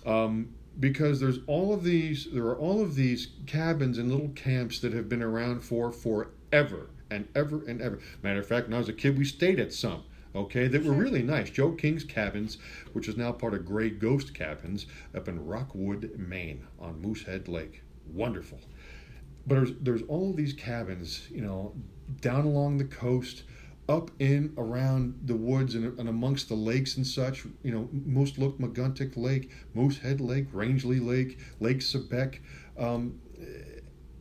[0.06, 4.78] Um, because there's all of these, there are all of these cabins and little camps
[4.80, 7.98] that have been around for forever and ever and ever.
[8.22, 10.04] Matter of fact, when I was a kid, we stayed at some.
[10.34, 11.50] Okay, that were really nice.
[11.50, 12.58] Joe King's Cabins,
[12.92, 17.82] which is now part of Gray Ghost Cabins, up in Rockwood, Maine, on Moosehead Lake.
[18.12, 18.60] Wonderful.
[19.46, 21.74] But there's there's all of these cabins, you know,
[22.20, 23.44] down along the coast,
[23.88, 27.44] up in around the woods and, and amongst the lakes and such.
[27.62, 32.40] You know, Mooselookmeguntic Lake, Moosehead Lake, Rangeley Lake, Lake Sebec,
[32.78, 33.20] um,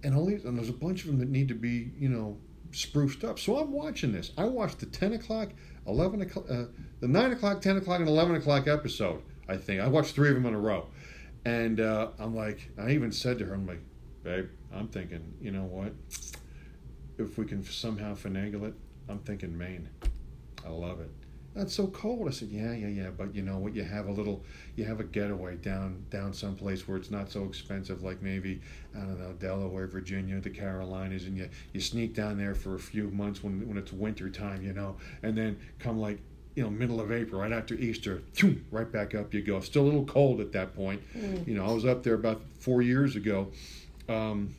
[0.04, 0.46] and all these.
[0.46, 2.38] And there's a bunch of them that need to be, you know,
[2.72, 3.40] spruced up.
[3.40, 4.32] So I'm watching this.
[4.38, 5.50] I watched the ten o'clock,
[5.86, 6.66] eleven o'clock, uh,
[7.00, 9.22] the nine o'clock, ten o'clock, and eleven o'clock episode.
[9.50, 10.88] I think I watched three of them in a row,
[11.46, 13.82] and uh, I'm like, I even said to her, I'm like,
[14.24, 15.94] babe, I'm thinking, you know what?
[17.18, 18.74] If we can somehow finagle it,
[19.10, 19.90] I'm thinking Maine.
[20.66, 21.10] I love it.
[21.58, 22.28] That's so cold.
[22.28, 23.10] I said, yeah, yeah, yeah.
[23.10, 23.74] But you know what?
[23.74, 24.44] You have a little,
[24.76, 28.62] you have a getaway down down someplace where it's not so expensive, like maybe
[28.96, 32.80] I don't know Delaware, Virginia, the Carolinas, and you you sneak down there for a
[32.80, 36.20] few months when when it's winter time, you know, and then come like
[36.56, 38.22] you know middle of April, right after Easter,
[38.72, 39.60] right back up you go.
[39.60, 41.02] Still a little cold at that point.
[41.18, 41.48] Mm.
[41.48, 43.52] You know, I was up there about four years ago.
[44.08, 44.54] Um,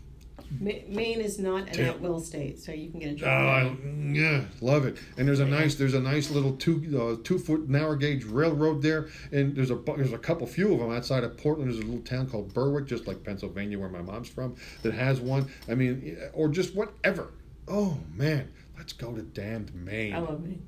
[0.61, 3.79] Ma- Maine is not an at-will state, so you can get a Oh, job.
[4.15, 4.97] Yeah, love it.
[5.19, 8.81] And there's a nice, there's a nice little two uh, two foot narrow gauge railroad
[8.83, 11.71] there, and there's a bu- there's a couple few of them outside of Portland.
[11.71, 15.21] There's a little town called Berwick, just like Pennsylvania, where my mom's from, that has
[15.21, 15.51] one.
[15.69, 17.33] I mean, or just whatever.
[17.69, 20.15] Oh man, let's go to damned Maine.
[20.15, 20.63] I love Maine.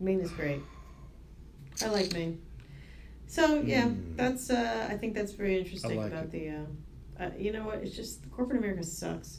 [0.00, 0.60] Maine is great.
[1.82, 2.40] I like Maine.
[3.26, 4.16] So yeah, Mm.
[4.16, 6.30] that's uh, I think that's very interesting like about it.
[6.32, 6.48] the.
[6.50, 6.64] Uh,
[7.22, 7.78] uh, you know what?
[7.78, 9.38] It's just corporate America sucks.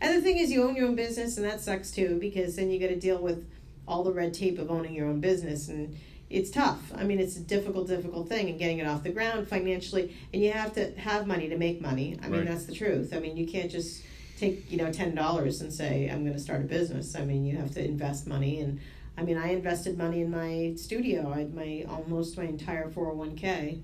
[0.00, 2.70] And the thing is, you own your own business, and that sucks too because then
[2.70, 3.48] you got to deal with
[3.88, 5.96] all the red tape of owning your own business, and
[6.28, 6.92] it's tough.
[6.94, 10.42] I mean, it's a difficult, difficult thing, and getting it off the ground financially, and
[10.42, 12.18] you have to have money to make money.
[12.22, 12.48] I mean, Right.
[12.48, 13.14] that's the truth.
[13.14, 14.02] I mean, you can't just
[14.38, 17.14] take you know ten dollars and say I'm going to start a business.
[17.16, 18.80] I mean, you have to invest money, and
[19.16, 21.32] I mean, I invested money in my studio.
[21.32, 23.78] I had my almost my entire four hundred one k,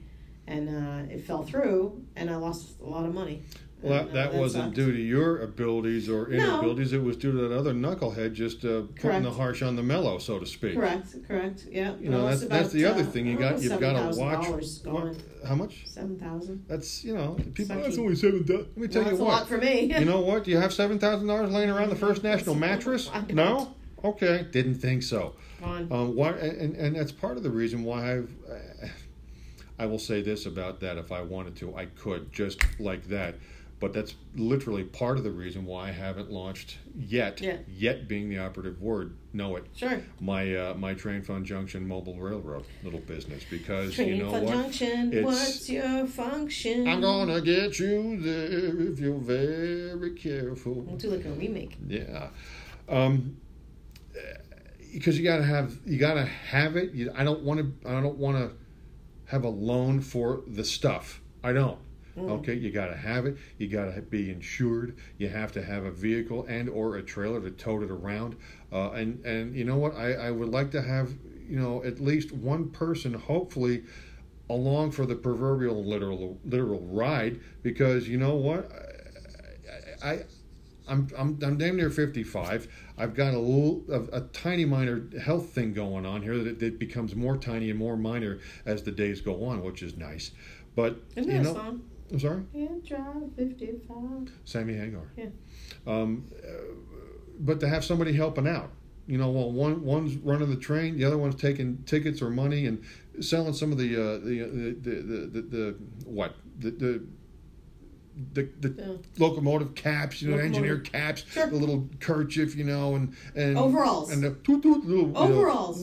[0.46, 3.42] and uh, it fell through, and I lost a lot of money.
[3.80, 4.76] Well, that, uh, that wasn't sucked.
[4.76, 6.36] due to your abilities or No.
[6.36, 6.92] inabilities.
[6.92, 10.18] It was due to that other knucklehead just uh, putting the harsh on the mellow,
[10.18, 10.76] so to speak.
[10.76, 11.66] Correct, correct.
[11.68, 11.94] Yeah.
[12.00, 13.26] You know, that's it's that's the about, other uh, thing.
[13.26, 14.46] You got you've got to watch.
[14.84, 15.82] what- how much?
[15.88, 16.64] Seven thousand.
[16.68, 17.74] That's you know people.
[17.74, 17.82] Sucky.
[17.82, 18.66] That's only seven thousand.
[18.68, 19.32] Let me tell Well, you that's a what.
[19.32, 19.92] lot for me.
[19.98, 20.44] you know what?
[20.44, 23.10] Do you have seven thousand dollars laying around the First National mattress?
[23.30, 23.74] No.
[24.04, 25.34] Okay, didn't think so.
[25.64, 26.30] Um, why?
[26.30, 28.30] And and that's part of the reason why I've.
[28.48, 28.86] Uh,
[29.82, 30.96] I will say this about that.
[30.96, 33.34] If I wanted to, I could just like that.
[33.80, 37.40] But that's literally part of the reason why I haven't launched yet.
[37.40, 37.56] Yeah.
[37.66, 39.16] Yet being the operative word.
[39.32, 39.64] Know it.
[39.74, 40.00] Sure.
[40.20, 44.40] My uh, my Train Fund Junction Mobile Railroad little business because Train you know for
[44.42, 44.52] what.
[44.52, 45.12] junction.
[45.12, 46.86] It's- What's your function?
[46.86, 50.74] I'm gonna get you there if you're very careful.
[50.74, 51.76] We'll do like a remake.
[51.88, 52.28] Yeah,
[52.88, 53.36] um,
[54.92, 56.92] because you gotta have you gotta have it.
[56.92, 57.88] You, I don't want to.
[57.88, 58.54] I don't want to
[59.32, 61.22] have a loan for the stuff.
[61.42, 61.78] I don't.
[62.18, 62.28] Mm.
[62.30, 63.38] Okay, you gotta have it.
[63.56, 64.98] You gotta be insured.
[65.16, 68.36] You have to have a vehicle and or a trailer to tote it around.
[68.70, 69.96] Uh, and and you know what?
[69.96, 71.14] I I would like to have
[71.48, 73.84] you know at least one person, hopefully,
[74.50, 78.70] along for the proverbial literal literal ride because you know what
[80.04, 80.24] I, I
[80.86, 82.68] I'm, I'm I'm damn near 55.
[82.98, 86.78] I've got a little a, a tiny minor health thing going on here that it
[86.78, 90.32] becomes more tiny and more minor as the days go on, which is nice.
[90.74, 91.82] But Isn't you know, song?
[92.10, 94.32] I'm sorry, Can't drive 55.
[94.44, 95.10] Sammy Hagar.
[95.16, 95.26] Yeah.
[95.86, 96.26] Um,
[97.40, 98.70] but to have somebody helping out,
[99.06, 102.66] you know, well, one one's running the train, the other one's taking tickets or money
[102.66, 102.84] and
[103.20, 107.06] selling some of the uh, the, uh, the, the, the the the what the the
[108.34, 108.92] the, the Yeah.
[109.18, 111.46] locomotive caps, you know, engineer caps, Sure.
[111.46, 114.10] the little kerchief, you know, and and Overalls.
[114.10, 115.80] and the toot, toot, little you know, Overalls.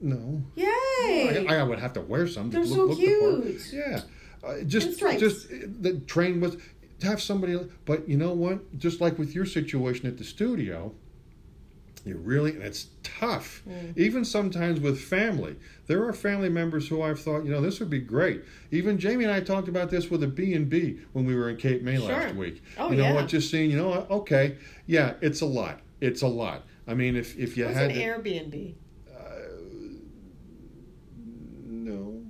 [0.00, 1.46] no, Yay!
[1.48, 2.50] I, I would have to wear some.
[2.50, 3.72] They're look, so look the cute.
[3.72, 4.00] Yeah,
[4.44, 6.56] uh, just just uh, the train was
[7.00, 7.58] to have somebody.
[7.84, 8.78] But you know what?
[8.78, 10.94] Just like with your situation at the studio,
[12.06, 13.62] you really and it's tough.
[13.68, 13.98] Mm.
[13.98, 15.56] Even sometimes with family,
[15.88, 18.44] there are family members who I've thought, you know, this would be great.
[18.70, 21.50] Even Jamie and I talked about this with a B and B when we were
[21.50, 22.62] in Cape May last week.
[22.78, 23.14] Oh, you know yeah.
[23.14, 23.26] what?
[23.26, 24.10] Just seeing, you know what?
[24.10, 25.80] Okay, yeah, it's a lot.
[26.00, 26.62] It's a lot.
[26.86, 28.74] I mean, if if you What's had an to- Airbnb?
[29.12, 29.20] uh,
[31.66, 32.22] no.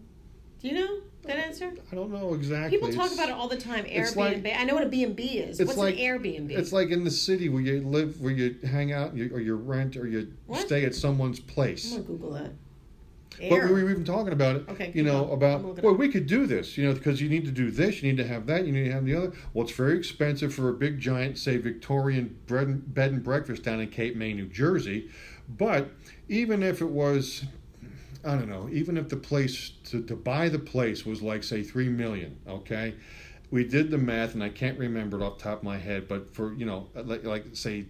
[0.61, 1.73] Do you know that answer?
[1.91, 2.77] I don't know exactly.
[2.77, 3.85] People talk It's- about it all the time.
[3.85, 4.17] Airbnb.
[4.17, 5.61] like- I know what a B&B is.
[5.61, 6.51] it's What's like- an Airbnb?
[6.51, 9.55] It's like in the city where you live, where you hang out, you, or you
[9.55, 10.61] rent, or you What?
[10.67, 11.93] stay at someone's place.
[11.93, 12.53] I'm gonna Google that.
[13.39, 14.65] But we were even talking about it.
[14.71, 16.79] Okay, You know about well, we could do this.
[16.79, 18.85] You know, because you need to do this, you need to have that, you need
[18.85, 19.33] to have the other.
[19.53, 23.63] Well, it's very expensive for a big giant, say Victorian bread and, bed and breakfast
[23.63, 25.09] down in Cape May, New Jersey.
[25.59, 25.91] But
[26.31, 27.45] even if it was,
[28.27, 31.63] I don't know, even if the place to, to buy the place was like say
[31.63, 32.95] three million, okay.
[33.53, 36.09] We did the math, and I can't remember it off the top of my head,
[36.09, 37.87] but for you know, like, like say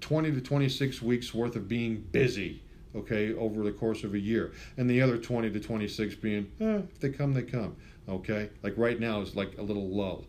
[0.00, 2.62] 20 to 26 weeks worth of being busy
[2.96, 6.76] okay over the course of a year and the other 20 to 26 being eh,
[6.76, 7.76] if they come they come
[8.08, 8.50] okay?
[8.62, 10.26] Like right now is like a little lull.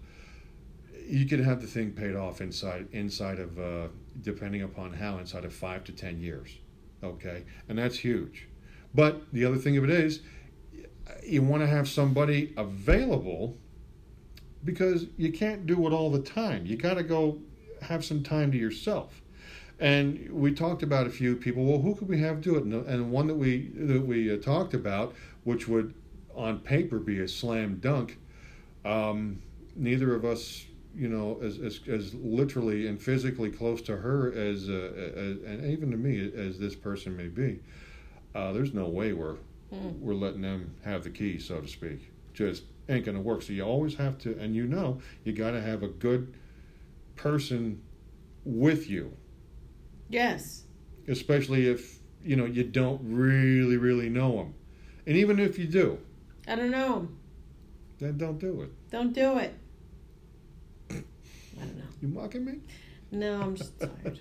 [1.08, 3.88] You could have the thing paid off inside inside of uh,
[4.22, 6.58] depending upon how inside of five to ten years
[7.04, 7.44] okay?
[7.70, 8.48] And that's huge
[8.96, 10.22] but the other thing of it is
[11.24, 13.58] you want to have somebody available
[14.64, 17.40] because you can't do it all the time you got to go
[17.82, 19.22] have some time to yourself
[19.80, 21.66] And we talked about a few people.
[21.66, 22.64] Well, who could we have do it?
[22.64, 25.94] And, one that we that we uh, talked about, which would
[26.34, 28.18] on paper be a slam dunk.
[28.86, 29.42] Um,
[29.76, 30.66] neither of us,
[30.96, 35.66] you know, as, as as literally and physically close to her as, uh, as and
[35.66, 37.60] even to me as this person may be.
[38.36, 39.38] Uh, there's no way we're
[39.72, 40.00] Hmm.
[40.00, 42.12] we're letting them have the key, so to speak.
[42.34, 43.42] Just ain't gonna work.
[43.42, 46.36] So you always have to, and you know, you got to have a good
[47.16, 47.82] person
[48.44, 49.12] with you,
[50.10, 50.66] Yes.
[51.08, 54.54] especially if you know you don't really, really know them.
[55.08, 55.98] And even if you do,
[56.48, 57.08] I don't know.
[58.00, 58.72] then don't do it.
[58.92, 59.54] Don't do it.
[60.92, 60.94] I
[61.60, 61.84] don't know.
[62.02, 62.60] You mocking me?
[63.12, 64.20] No, I'm just tired.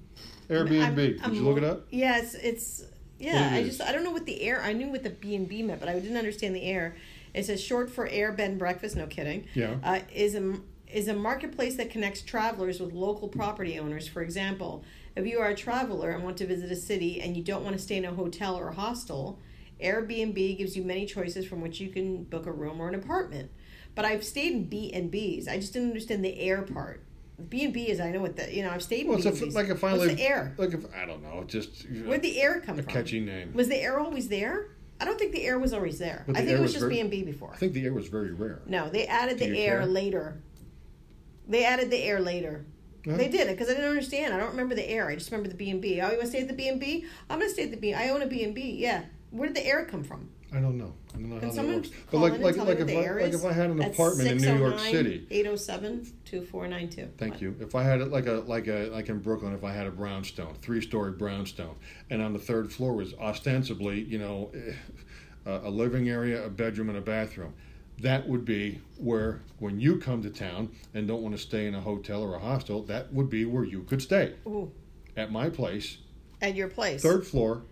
[0.48, 0.80] Airbnb.
[0.80, 1.86] I'm- Did I'm you look it up?
[1.90, 2.84] Yes, it's
[3.20, 3.50] yeah.
[3.52, 4.62] I just I don't know what the air.
[4.62, 6.96] I knew what the B and B meant, but I didn't understand the air.
[7.34, 8.96] It says short for air bed and breakfast.
[8.96, 9.46] No kidding.
[9.54, 9.76] Yeah.
[9.84, 10.56] Uh, is a
[10.88, 14.08] is a marketplace that connects travelers with local property owners.
[14.08, 17.42] For example, if you are a traveler and want to visit a city and you
[17.44, 19.38] don't want to stay in a hotel or a hostel,
[19.82, 23.50] Airbnb gives you many choices from which you can book a room or an apartment.
[23.94, 25.48] But I've stayed in B and B's.
[25.48, 27.04] I just didn't understand the air part.
[27.48, 29.26] B and B is I know what the you know I've stayed in Well, B
[29.28, 30.54] it's and a, like if I What's the air?
[30.58, 32.92] like if I don't know, just Where'd the air come a from?
[32.92, 33.52] catchy name.
[33.54, 34.68] Was the air always there?
[35.00, 36.24] I don't think the air was always there.
[36.28, 37.52] I think it was was just B and B before.
[37.52, 38.60] I think the air was very rare.
[38.66, 39.86] No, they added Do the air care?
[39.86, 40.42] later.
[41.48, 42.64] They added the air later.
[43.06, 44.34] They did it because I didn't understand.
[44.34, 45.08] I don't remember the air.
[45.08, 46.00] I just remember the B and B.
[46.02, 47.06] Oh, you want to stay at the B and B?
[47.30, 47.94] I'm gonna stay at the B.
[47.94, 48.72] I own a B and B.
[48.78, 49.04] Yeah.
[49.30, 50.28] Where did the air come from?
[50.52, 50.92] I don't know.
[51.10, 51.90] I don't know Can how that someone works.
[51.90, 53.44] But call like in and like tell like if the I, like is?
[53.44, 55.26] if I had an apartment in New York City.
[55.30, 57.08] 807-2492.
[57.16, 57.42] Thank What?
[57.42, 57.56] you.
[57.60, 59.90] If I had it like a like a like in Brooklyn, if I had a
[59.90, 61.76] brownstone, three story brownstone,
[62.10, 64.72] and on the third floor was ostensibly, you know, eh,
[65.46, 67.54] a, a living area, a bedroom, and a bathroom.
[68.00, 71.74] That would be where, when you come to town and don't want to stay in
[71.74, 74.34] a hotel or a hostel, that would be where you could stay.
[74.46, 74.72] Ooh,
[75.18, 75.98] At my place,
[76.40, 77.02] at your place.
[77.02, 77.62] third floor,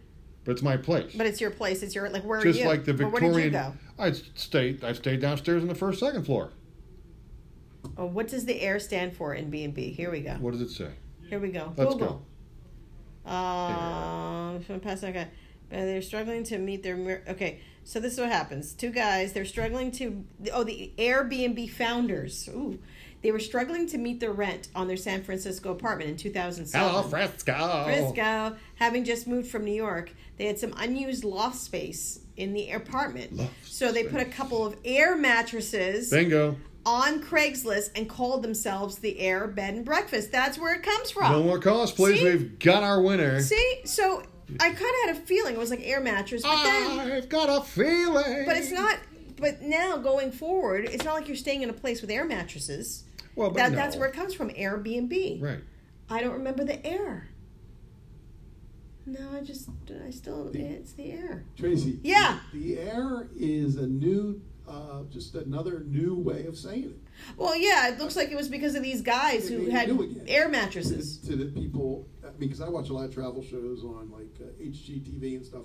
[0.48, 1.12] but it's my place.
[1.14, 1.82] But it's your place.
[1.82, 2.22] It's your like.
[2.22, 2.64] Where Just are you?
[2.64, 3.74] Just like the Or where did you Victorian, go?
[3.98, 4.82] I stayed.
[4.82, 6.52] I stayed downstairs on the first, second floor.
[7.98, 9.90] Oh, what does the air stand for in B and B?
[9.90, 10.36] Here we go.
[10.40, 10.92] What does it say?
[11.28, 11.74] Here we go.
[11.76, 12.24] Let's Google.
[13.26, 15.26] Um, from past okay, Uh,
[15.70, 17.60] they're struggling to meet their okay.
[17.84, 18.72] So this is what happens.
[18.72, 20.24] Two guys, they're struggling to
[20.54, 22.48] oh the Airbnb founders.
[22.48, 22.78] Ooh,
[23.22, 26.88] they were struggling to meet their rent on their San Francisco apartment in 2007.
[26.88, 27.84] Hello, Fresco.
[27.84, 32.70] Frisco, having just moved from New York, they had some unused loft space in the
[32.70, 33.36] apartment.
[33.36, 36.56] Loft so they put a couple of air mattresses Bingo.
[36.86, 40.30] on Craigslist and called themselves the Air Bed and Breakfast.
[40.32, 41.32] That's where it comes from.
[41.32, 42.18] No more calls, please.
[42.20, 42.24] See?
[42.24, 43.40] We've got our winner.
[43.40, 44.22] See, so
[44.60, 47.48] I kind of had a feeling it was like air mattress, but then, I've got
[47.48, 48.44] a feeling.
[48.46, 48.96] but it's not.
[49.40, 53.04] But now going forward, it's not like you're staying in a place with air mattresses.
[53.36, 53.76] Well, but That no.
[53.76, 55.40] that's where it comes from, Airbnb.
[55.40, 55.60] Right.
[56.10, 57.28] I don't remember the air.
[59.08, 59.68] No, I just
[60.06, 61.44] I still it's the air.
[61.56, 61.98] Tracy.
[62.02, 62.40] Yeah.
[62.52, 66.96] The air is a new, uh, just another new way of saying it.
[67.36, 70.02] Well, yeah, it looks like it was because of these guys who They had do
[70.02, 70.24] again.
[70.28, 71.18] air mattresses.
[71.18, 74.34] to the people, I mean, because I watch a lot of travel shows on like
[74.40, 75.62] uh, HGTV and stuff,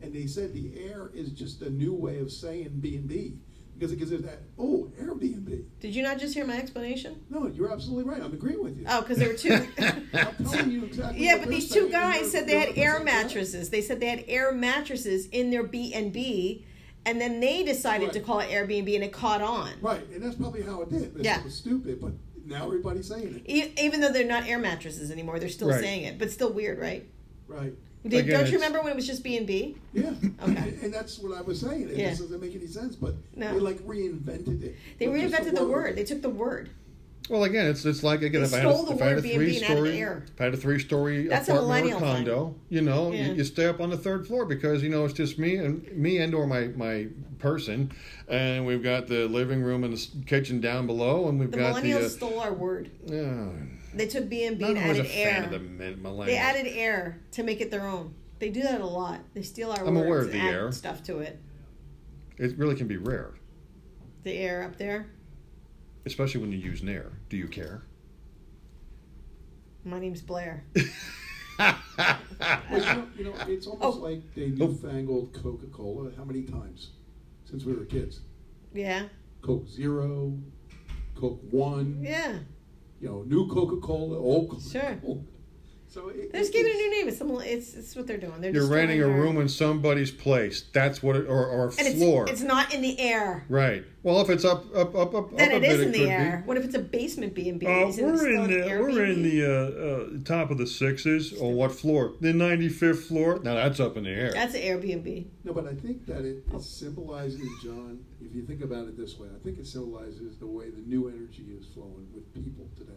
[0.00, 3.34] and they said the air is just a new way of saying B and B
[3.78, 5.64] because it gives it that oh Airbnb.
[5.80, 7.24] Did you not just hear my explanation?
[7.30, 8.20] No, you're absolutely right.
[8.22, 8.84] I'm agreeing with you.
[8.88, 9.52] Oh, because there were two.
[9.78, 11.24] I'm telling you exactly.
[11.24, 13.70] Yeah, what but these two guys said they had air 100% mattresses.
[13.70, 16.64] They said they had air mattresses in their B and B,
[17.06, 19.70] and then they decided to call it Airbnb, and it caught on.
[19.80, 21.14] Right, and that's probably how it did.
[21.14, 21.38] But Yeah.
[21.38, 22.12] It was stupid, but
[22.44, 23.50] now everybody's saying it.
[23.50, 25.80] E- Even though they're not air mattresses anymore, they're still Right.
[25.80, 27.06] saying it, but still weird, right?
[27.46, 27.74] Right.
[28.06, 29.76] Did, Again, don't you remember when it was just B and B?
[29.92, 30.10] Yeah.
[30.42, 30.74] Okay.
[30.82, 31.88] And, that's what I was saying.
[31.90, 32.10] It Yeah.
[32.10, 32.94] doesn't make any sense.
[32.96, 33.52] But No.
[33.54, 34.76] they like reinvented it.
[34.98, 35.90] They reinvented the word.
[35.90, 35.96] it.
[35.96, 36.70] They took the word.
[37.28, 39.12] Well, again, it's it's like again, They if I, had a, the if I had
[39.12, 40.24] a word B&B three story, the air.
[40.34, 42.24] if I had a three story That's a apartment or millennial thing.
[42.26, 43.26] condo, you know, Yeah.
[43.26, 45.86] you, you stay up on the third floor because you know it's just me and
[45.92, 47.92] me and or my my person,
[48.28, 51.74] and we've got the living room and the kitchen down below, and we've The got
[51.82, 52.06] millennials the.
[52.06, 52.90] Uh, stole our word.
[53.04, 53.48] yeah,
[53.94, 55.44] They took B and B and always a added fan air.
[55.44, 55.58] of the
[56.08, 56.26] millennials.
[56.26, 58.14] They added air to make it their own.
[58.38, 59.20] They do that a lot.
[59.34, 60.72] They steal our I'm words aware of and the add air.
[60.72, 61.40] stuff to it.
[62.36, 63.34] It really can be rare,
[64.22, 65.10] The air up there.
[66.06, 67.12] especially when you use Nair.
[67.28, 67.82] Do you care?
[69.84, 70.64] My name's Blair.
[71.58, 71.76] Well,
[72.70, 74.00] you, know, you know, it's almost Oh.
[74.00, 74.66] like they oh.
[74.66, 76.12] newfangled Coca Cola.
[76.16, 76.90] How many times
[77.44, 78.20] since we were kids?
[78.72, 79.08] Yeah.
[79.42, 80.38] Coke Zero,
[81.16, 81.98] Coke One.
[82.00, 82.38] Yeah.
[83.00, 85.24] You know, new Coca Cola, old Coca Sure.
[85.94, 86.06] Cola.
[86.06, 87.08] So it, They're just it- giving it a new name.
[87.08, 88.40] It's, some, it's it's what they're doing.
[88.40, 90.64] They're You're renting a throwing room in somebody's place.
[90.72, 92.24] That's what it, or or and floor.
[92.24, 93.44] It's, it's not in the air.
[93.48, 93.84] right.
[94.04, 95.98] Well, if it's up up up up, Then up a it bit, in it the
[95.98, 96.42] could air.
[96.46, 97.66] What if it's a basement B and B?
[97.66, 100.66] Uh, Is it we're in an the we're in the uh, uh, top of the
[100.66, 101.32] sixes.
[101.34, 102.14] or what floor?
[102.20, 103.40] The 95th floor.
[103.42, 104.32] Now that's up in the air.
[104.32, 105.26] That's an Airbnb.
[105.44, 109.18] No, but I think that it, it symbolizes, John, if you think about it this
[109.18, 112.92] way, I think it symbolizes the way the new energy is flowing with people today.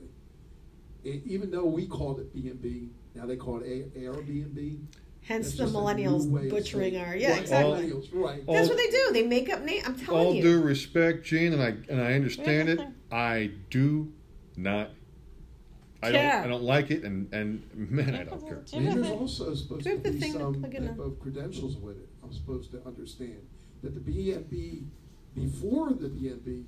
[1.04, 4.80] It, even though we called it B&B, now they call it A- Airbnb.
[5.24, 7.90] Hence the millennials new way of butchering our yeah Right, exactly.
[7.92, 8.44] millennials, right.
[8.48, 9.10] All- That's what they do.
[9.14, 9.84] They make up names.
[9.88, 10.42] I'm telling All you.
[10.44, 12.80] All due respect, Gene, and I and I understand it.
[13.12, 14.12] I do
[14.58, 14.92] not.
[16.04, 16.32] I Care.
[16.34, 16.46] don't.
[16.46, 18.64] I don't like it, and and man, I don't care.
[18.68, 18.80] Yeah.
[18.80, 21.98] And there's also supposed to have the be thing some plug type of credentials with
[21.98, 22.10] it.
[22.24, 23.42] I'm supposed to understand
[23.84, 24.84] that the B&B
[25.36, 26.66] before the B&B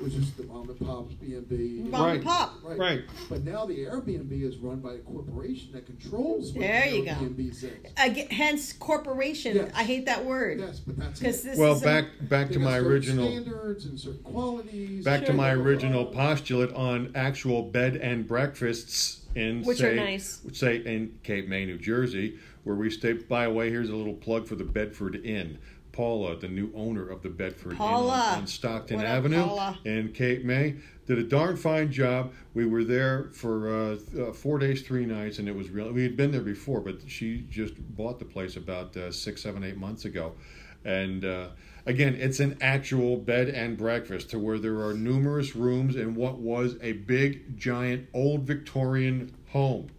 [0.00, 1.82] was is the mom and pop's B&B.
[1.90, 2.14] Mom Right.
[2.16, 2.58] and pop.
[2.64, 2.78] Right.
[2.78, 3.00] Right.
[3.28, 7.04] But now the Airbnb is run by a corporation that controls what There the you
[7.04, 7.52] go.
[7.52, 7.70] Says.
[7.98, 9.56] Again, hence corporation.
[9.56, 9.72] Yes.
[9.74, 11.50] I hate that word Yes, but that's because it.
[11.50, 13.28] this Well, is a- back back to my original.
[13.28, 15.04] standards and certain qualities.
[15.04, 19.92] Back to my Blah, blah, original postulate on actual bed and breakfasts in Which say,
[19.92, 20.40] are nice.
[20.52, 23.12] say in Cape May, New Jersey, where we stay.
[23.14, 25.58] By the way, here's a little plug for the Bedford Inn.
[25.92, 28.14] Paula, the new owner of the Bedford Paula.
[28.14, 29.78] Inn on, on Stockton What Avenue Paula?
[29.84, 30.76] in Cape May,
[31.06, 32.32] did a darn fine job.
[32.54, 35.92] We were there for uh, uh, four days, three nights, and it was real.
[35.92, 39.64] We had been there before, but she just bought the place about uh, six, seven,
[39.64, 40.34] eight months ago,
[40.84, 41.24] and.
[41.24, 41.48] Uh,
[41.84, 46.38] Again, it's an actual bed and breakfast to where there are numerous rooms in what
[46.38, 49.90] was a big, giant, old Victorian home.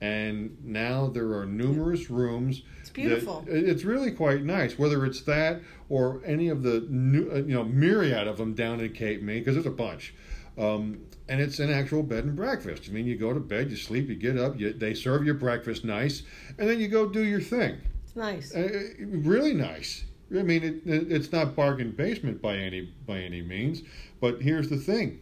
[0.00, 2.62] And now there are numerous rooms.
[2.90, 3.44] It's beautiful.
[3.48, 7.64] it's really quite nice, whether it's that or any of the new, uh, you know,
[7.64, 10.14] myriad of them down in Cape May, because there's a bunch.
[10.58, 12.84] Um, and it's an actual bed and breakfast.
[12.88, 15.34] I mean, you go to bed, you sleep, you get up, you, they serve your
[15.34, 16.24] breakfast nice,
[16.58, 17.78] and then you go do your thing.
[18.04, 18.54] it's nice.
[18.54, 20.04] Uh, really nice.
[20.36, 23.82] I mean, it, it, it's not bargain basement by any by any means,
[24.20, 25.20] but here's the thing: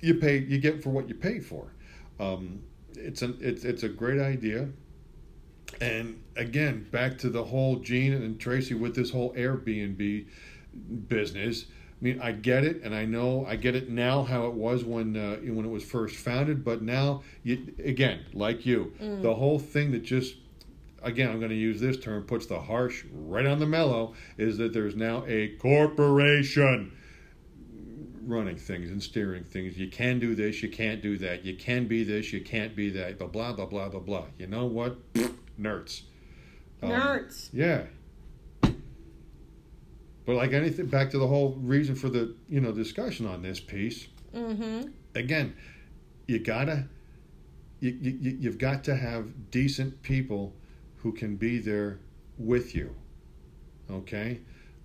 [0.00, 1.72] you pay, you get for what you pay for.
[2.20, 2.62] Um,
[2.94, 4.68] it's an it's it's a great idea.
[5.80, 10.26] And again, back to the whole Gene and Tracy with this whole Airbnb
[11.08, 11.64] business.
[12.00, 14.84] I mean, I get it, and I know I get it now how it was
[14.84, 16.64] when uh, when it was first founded.
[16.64, 18.92] But now, you, again, like you,
[19.22, 20.34] the whole thing that just
[21.02, 24.58] again, I'm going to use this term, puts the harsh right on the mellow, is
[24.58, 26.92] that there's now a corporation
[28.24, 29.76] running things and steering things.
[29.76, 31.44] You can do this, you can't do that.
[31.44, 33.18] You can be this, you can't be that.
[33.18, 34.24] Blah blah blah blah blah blah.
[34.38, 34.96] You know what?
[35.60, 36.02] Nerds.
[36.82, 37.48] Um, Nerds.
[37.52, 37.84] Yeah.
[40.24, 43.60] But like anything, back to the whole reason for the you know discussion on this
[43.60, 44.06] piece.
[44.34, 44.88] Mm-hmm.
[45.14, 45.54] Again,
[46.26, 46.86] you gotta,
[47.80, 50.54] you, you you've got to have decent people
[50.98, 51.98] who can be there
[52.38, 52.94] with you.
[53.90, 54.40] Okay,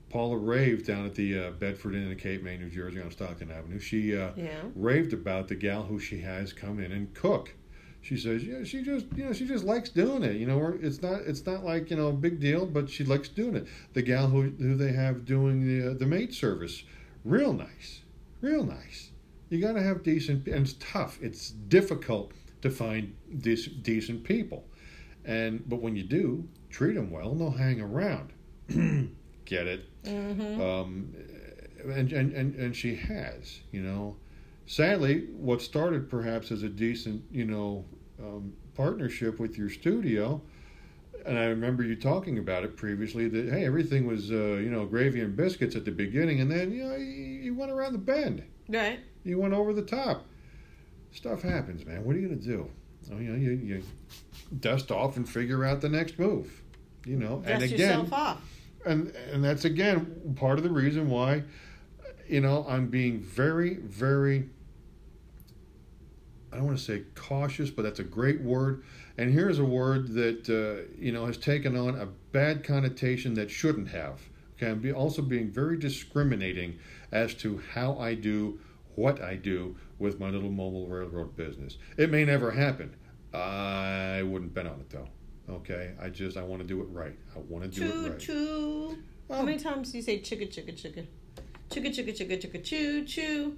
[0.09, 3.51] Paula raved down at the uh, Bedford Inn in Cape May, New Jersey, on Stockton
[3.51, 3.80] Avenue.
[3.80, 4.63] She uh, Yeah.
[4.76, 7.53] raved about the gal who she has come in and cook.
[8.02, 10.38] She says, yeah, she just, you know, she just likes doing it.
[10.38, 13.04] You know, we're- it's not, it's not like you know, a big deal, but she
[13.04, 13.68] likes doing it.
[13.93, 16.84] The gal who who they have doing the uh, the maid service,
[17.26, 18.02] real nice,
[18.41, 19.12] real nice.
[19.50, 21.18] You got to have decent, and it's tough.
[21.22, 22.32] It's difficult
[22.62, 24.66] to find decent decent people,
[25.26, 28.32] and but when you do, treat them well, and they'll hang around.
[29.45, 29.86] Get it?
[30.04, 30.62] Mm-hmm.
[30.62, 31.14] um,
[31.84, 34.16] and, and, and, and she has, you know.
[34.68, 37.86] Sadly, what started perhaps as a decent, you know,
[38.22, 40.41] um, partnership with your studio,
[41.26, 44.86] and I remember you talking about it previously that hey, everything was uh, you know
[44.86, 47.97] gravy and biscuits at the beginning, and then you know you, you went around the
[47.99, 48.99] bend, Right.
[49.24, 50.26] you went over the top.
[51.11, 52.03] Stuff happens, man.
[52.03, 52.70] What are you gonna do?
[53.11, 53.84] Oh, you know, you, you
[54.59, 56.61] dust off and figure out the next move.
[57.05, 58.41] You know, and Dust again, yourself off.
[58.86, 61.43] and and that's again part of the reason why
[62.28, 64.49] you know i'm being very very
[66.52, 68.84] i don't want to say cautious but that's a great word
[69.18, 73.50] and here's a word that uh, you know has taken on a bad connotation that
[73.50, 74.22] shouldn't have
[74.56, 76.78] okay i'm be also being very discriminating
[77.12, 78.60] as to how i do
[78.95, 82.95] what i do with my little mobile railroad business it may never happen
[83.34, 85.08] i wouldn't bet on it though
[85.50, 88.10] okay i just i want to do it right i want to do Choo it
[88.10, 88.98] right choo.
[89.30, 91.06] How many times do you say chugga chugga chugga?
[91.70, 93.58] Chugga chugga chugga chugga choo choo.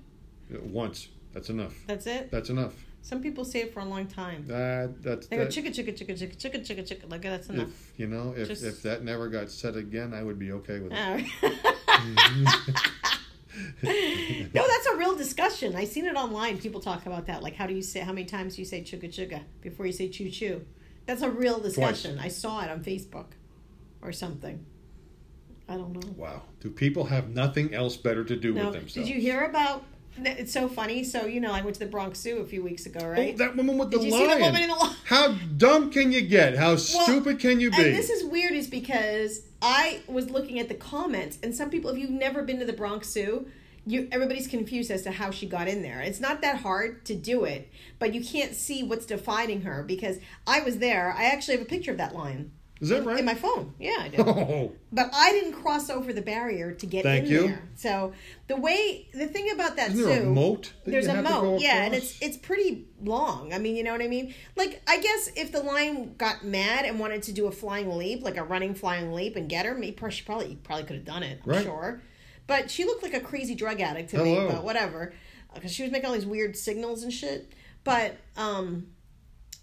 [0.50, 1.10] Once.
[1.34, 1.74] That's enough.
[1.88, 2.32] That's it.
[2.32, 2.74] That's enough.
[3.02, 4.46] Some people say it for a long time.
[4.48, 7.10] That that's They go that, chugga chugga chugga chugga chugga chugga chugga.
[7.10, 7.70] Like that's enough.
[7.70, 10.80] if you know if, Just- if that never got said again, I would be okay
[10.80, 10.96] with it.
[10.96, 11.26] Right.
[14.54, 15.76] no, that's a real discussion.
[15.76, 16.58] I seen it online.
[16.58, 17.42] People talk about that.
[17.42, 18.02] Like, how do you say?
[18.02, 20.66] How many times do you say chugga chugga before you say choo choo?
[21.06, 22.20] That's a real discussion.
[22.20, 23.28] I saw it on Facebook
[24.02, 24.66] or something.
[25.68, 26.14] I don't know.
[26.18, 26.44] Wow.
[26.60, 28.94] Do people have nothing else better to do with themselves?
[28.94, 29.86] did you hear about?
[30.26, 31.04] It's so funny.
[31.04, 33.38] So you know, I went to the Bronx Zoo a few weeks ago, Oh, right?
[33.38, 34.42] that woman with Did the you lion.
[34.42, 34.96] woman in the?
[35.06, 36.58] How dumb can you get?
[36.58, 37.78] How stupid can you be?
[37.78, 41.90] And this is weird, is because I was looking at the comments, and some people,
[41.92, 43.48] if you've never been to the Bronx Zoo,
[43.86, 46.00] you everybody's confused as to how she got in there.
[46.02, 50.20] It's not that hard to do it, but you can't see what's defining her because
[50.46, 51.14] I was there.
[51.18, 52.52] I actually have a picture of that lion
[52.82, 53.20] is that right?
[53.20, 53.74] in my phone.
[53.80, 54.18] Yeah, I do.
[54.26, 57.48] oh, but I didn't cross over the barrier to get Thank in you.
[57.48, 57.62] there.
[57.76, 58.14] So
[58.48, 60.74] the way the thing about that isn't there zoo, a moat?
[60.86, 63.54] there's a have to go moat, yeah, and it's it's pretty long.
[63.54, 64.34] I mean, you know what I mean?
[64.56, 68.24] Like, I guess if the lion got mad and wanted to do a flying leap,
[68.24, 71.24] like a running flying leap, and get her, maybe she probably probably could have done
[71.24, 71.42] it.
[71.46, 71.64] I'm Right.
[71.64, 72.02] sure,
[72.48, 74.46] but she looked like a crazy drug addict to Hello.
[74.48, 74.52] me.
[74.54, 75.14] But whatever,
[75.54, 77.52] because she was making all these weird signals and shit.
[77.84, 78.88] But um,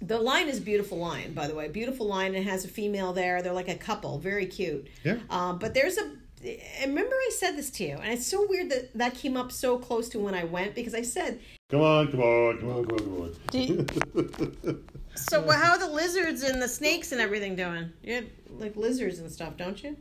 [0.00, 1.68] the line is beautiful line by the way.
[1.68, 3.42] Beautiful line It has a female there.
[3.42, 4.88] They're like a couple, very cute.
[5.04, 5.18] Yeah.
[5.30, 6.10] Um, but there's a.
[6.44, 9.50] I Remember, I said this to you, and it's so weird that that came up
[9.50, 11.40] so close to when I went because I said,
[11.70, 14.84] Come on, come on, come on, come on, come on.
[15.16, 17.90] "So, well, how are the lizards and the snakes and everything doing?
[18.02, 19.96] You have like lizards and stuff, don't you?"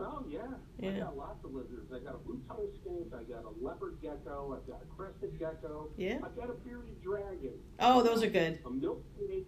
[0.00, 0.40] Oh yeah.
[0.82, 1.92] I got lots of lizards.
[1.94, 3.12] I got a blue tongue skink.
[3.14, 4.58] I got a leopard gecko.
[4.60, 5.88] I've got a crested gecko.
[5.96, 6.18] Yeah.
[6.24, 7.54] I've got a bearded dragon.
[7.78, 8.58] Oh, those are good.
[8.66, 9.46] A milk snake.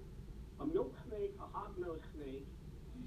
[0.61, 1.35] A milk snake.
[1.41, 2.47] A hog-nosed snake.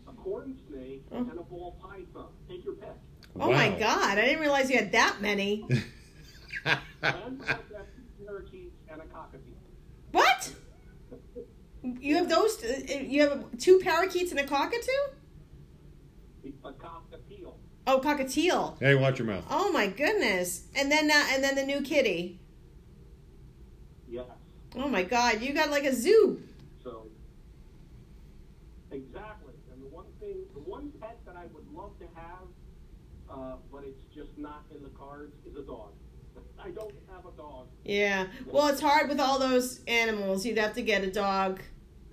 [0.08, 1.06] A corn snake.
[1.12, 1.18] Oh.
[1.18, 2.28] And a ball python.
[2.50, 2.90] Take your pick.
[3.40, 5.66] Oh my god, I didn't realize you had that many.
[6.66, 9.52] And I've two parakeets and a cockatoo.
[10.12, 10.54] What?
[11.84, 12.62] You have those?
[12.64, 14.92] uh, You have two parakeets and a cockatoo?
[16.66, 17.09] A cockatiel.
[17.92, 18.80] Oh, cockatiel.
[18.80, 19.44] hey, watch your mouth.
[19.50, 20.68] Oh my goodness!
[20.76, 22.40] And then uh, and then the new kitty.
[24.08, 24.26] Yes.
[24.76, 26.40] Oh my god, you got like a zoo.
[26.84, 27.08] So
[28.92, 29.54] exactly.
[29.74, 32.48] And the one thing, the one pet that I would love to have,
[33.32, 35.90] uh, but it's just not in the cards, is a dog.
[36.60, 37.70] I don't have a dog.
[37.84, 38.28] Yeah.
[38.46, 40.46] Well, it's hard with all those animals.
[40.46, 41.62] You'd have to get a dog,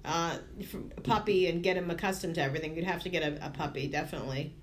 [0.07, 0.39] uh,
[0.71, 2.77] from- a puppy, and get him accustomed to everything.
[2.77, 4.55] You'd have to get a, a puppy, definitely.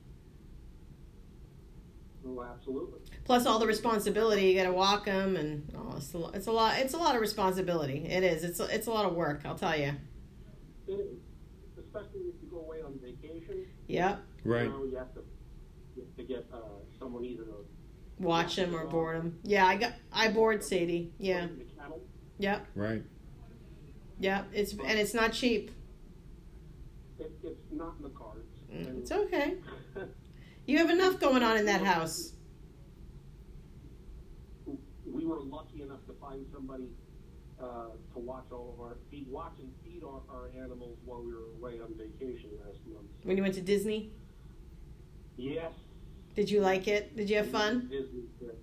[2.25, 2.99] Oh, absolutely.
[3.25, 4.43] Plus all the responsibility.
[4.47, 6.77] You got to walk them, and oh, it's a, lo- it's a lot.
[6.79, 8.05] It's a lot of responsibility.
[8.07, 8.43] It is.
[8.43, 9.41] It's a, it's a lot of work.
[9.45, 9.91] I'll tell you.
[10.87, 11.17] It is.
[11.77, 13.65] Especially if you go away on vacation.
[13.87, 14.21] Yep.
[14.45, 14.63] Right.
[14.63, 15.21] You know, you have to,
[15.95, 16.57] you have to get uh,
[16.97, 17.65] someone either to
[18.19, 19.39] Watch them or board them.
[19.43, 19.93] Yeah, I got.
[20.11, 21.11] I board Sadie.
[21.17, 21.47] Yeah.
[21.47, 21.99] the.
[22.39, 22.67] Yep.
[22.75, 23.03] Right.
[24.19, 24.47] Yep.
[24.53, 25.71] It's and it's not cheap.
[27.19, 28.47] It, it's not in the cards.
[28.71, 29.55] Mm, It's okay.
[30.65, 32.31] You have enough going on in that house.
[35.05, 36.87] we were lucky enough to find somebody
[37.61, 41.31] uh, to watch all of our feed, watch and feed our, our animals while we
[41.33, 43.07] were away on vacation last month.
[43.23, 44.11] When you went to Disney,
[45.37, 45.71] Yes.
[46.35, 47.15] did you like it?
[47.15, 47.87] Did you have fun?
[47.91, 48.59] Disney trip.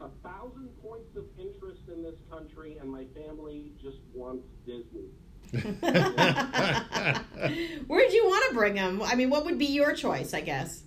[0.00, 5.10] A thousand points of interest in this country, and my family just wants Disney.
[7.86, 9.02] Where'd you want to bring them?
[9.02, 10.34] I mean, what would be your choice?
[10.34, 10.82] I guess.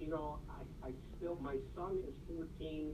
[0.00, 2.92] You know, I, I still, my son is 14,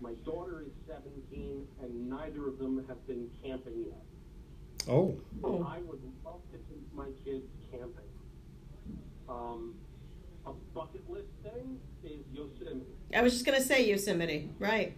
[0.00, 4.02] my daughter is 17, and neither of them have been camping yet.
[4.88, 5.14] oh,
[5.44, 5.62] Oh.
[5.62, 7.92] I would love to take my kids camping.
[9.28, 9.74] Um,
[10.46, 12.86] a bucket list thing is Yosemite.
[13.14, 14.48] I was just gonna say Yosemite.
[14.58, 14.96] Right.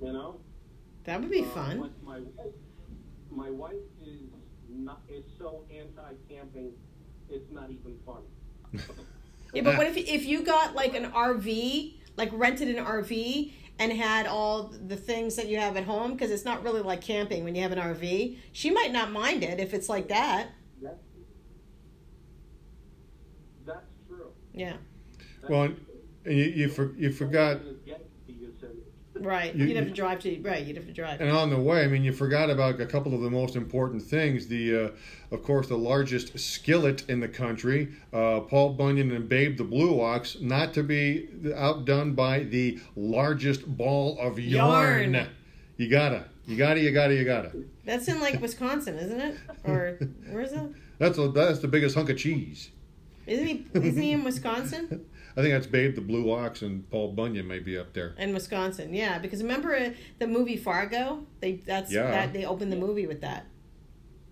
[0.00, 0.36] You know,
[1.08, 1.78] That would be Uh, fun.
[2.04, 2.52] my wife,
[3.30, 3.72] my wife
[4.04, 4.20] is
[4.68, 6.72] not is so anti-camping,
[7.30, 8.26] it's not even funny.
[9.54, 13.90] Yeah, but what if if you got like an RV, like rented an RV and
[13.90, 17.42] had all the things that you have at home because it's not really like camping
[17.44, 18.36] when you have an RV.
[18.52, 20.48] She might not mind it if it's like that.
[20.82, 20.98] That's,
[23.64, 24.32] that's true.
[24.52, 24.76] Yeah.
[25.40, 25.76] That's Well, true.
[26.26, 28.07] and you you, for, you forgot, To get to Yosemite.
[29.20, 29.54] Right.
[29.54, 30.64] You- would have to drive to right.
[30.64, 31.20] You'd have to drive.
[31.20, 34.02] and on the way, I mean, you forgot about a couple of the most important
[34.02, 34.46] things.
[34.48, 39.56] The, uh, of course, the largest skillet in the country, uh, Paul Bunyan and Babe
[39.56, 45.14] the Blue Ox, not to be outdone by the largest ball of yarn.
[45.14, 45.28] Yarn.
[45.76, 47.52] You gotta, you gotta, you gotta, you gotta.
[47.84, 49.36] That's in like Wisconsin, isn't it?
[49.64, 49.98] Or
[50.30, 50.60] where is it?
[50.98, 52.70] That's a, that's the biggest hunk of cheese.
[53.26, 53.66] Isn't he?
[53.74, 55.04] Isn't he in Wisconsin?
[55.38, 58.16] I think that's Babe the Blue Ox and Paul Bunyan may be up there.
[58.18, 59.20] In Wisconsin, yeah.
[59.20, 61.26] Because remember uh, the movie Fargo?
[61.38, 62.10] They that's Yeah.
[62.10, 63.46] that they opened the movie with that,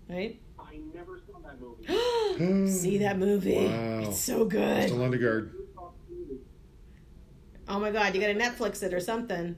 [0.09, 0.37] right?
[0.59, 2.67] I I never saw that movie.
[2.71, 3.67] See that movie?
[3.67, 3.99] Wow.
[4.01, 4.89] It's so good.
[4.89, 5.51] Still Lundegaard.
[7.69, 9.55] Oh my god, you gotta Netflix it or something.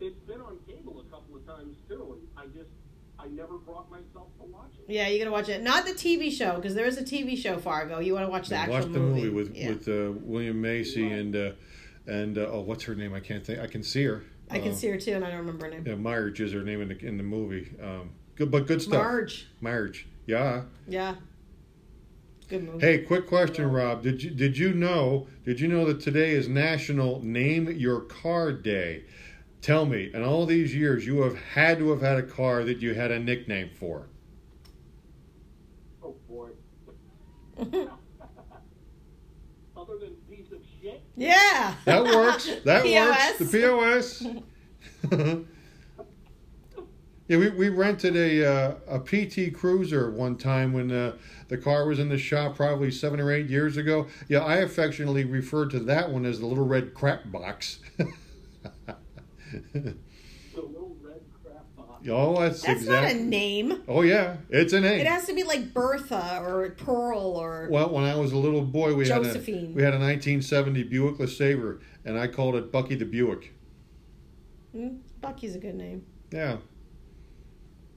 [0.00, 2.68] It's been on cable a couple of times too, and I just
[3.18, 4.79] I never brought myself to watch it.
[4.90, 5.62] Yeah, you gotta watch it.
[5.62, 8.00] Not the TV show, because there is a TV show Fargo.
[8.00, 9.68] You want to watch the actual Watch the movie, with Yeah.
[9.68, 11.52] with uh, William Macy and uh,
[12.06, 13.14] and uh, oh, what's her name?
[13.14, 13.60] I can't think.
[13.60, 14.24] I can see her.
[14.50, 15.84] I can Uh, see her too, and I don't remember her name.
[15.86, 17.70] Yeah, Marge is her name in the in the movie.
[17.80, 18.94] Um, good, but good stuff.
[19.00, 19.46] Marge.
[19.60, 20.08] Marge.
[20.26, 20.62] Yeah.
[20.88, 21.14] Yeah.
[22.48, 22.84] Good movie.
[22.84, 24.02] Hey, quick question, Rob.
[24.02, 28.50] Did you did you know did you know that today is National Name Your Car
[28.52, 29.04] Day?
[29.62, 32.80] Tell me, in all these years, you have had to have had a car that
[32.82, 34.06] you had a nickname for.
[36.02, 36.48] Oh boy.
[39.76, 41.02] Other than piece of shit.
[41.16, 41.74] yeah.
[41.84, 42.48] That works.
[42.64, 43.40] That POS.
[43.40, 43.50] works.
[43.50, 44.22] The POS.
[47.28, 51.16] yeah, we, we rented a uh, a PT Cruiser one time when uh,
[51.48, 54.06] the car was in the shop, probably seven or eight years ago.
[54.28, 57.78] Yeah, I affectionately referred to that one as the little red crap box.
[57.96, 58.10] The
[60.54, 61.89] little red crap box.
[62.08, 63.14] Oh, that's, That's exactly.
[63.14, 63.82] not a name.
[63.88, 65.00] Oh yeah, it's a name.
[65.00, 67.68] It has to be like Bertha or Pearl or.
[67.70, 69.74] Well, when I was a little boy, we had a Josephine.
[69.74, 73.52] we had a 1970 Buick LeSabre, and I called it Bucky the Buick.
[74.72, 74.96] Hmm?
[75.20, 76.04] Bucky's a good name.
[76.32, 76.58] Yeah.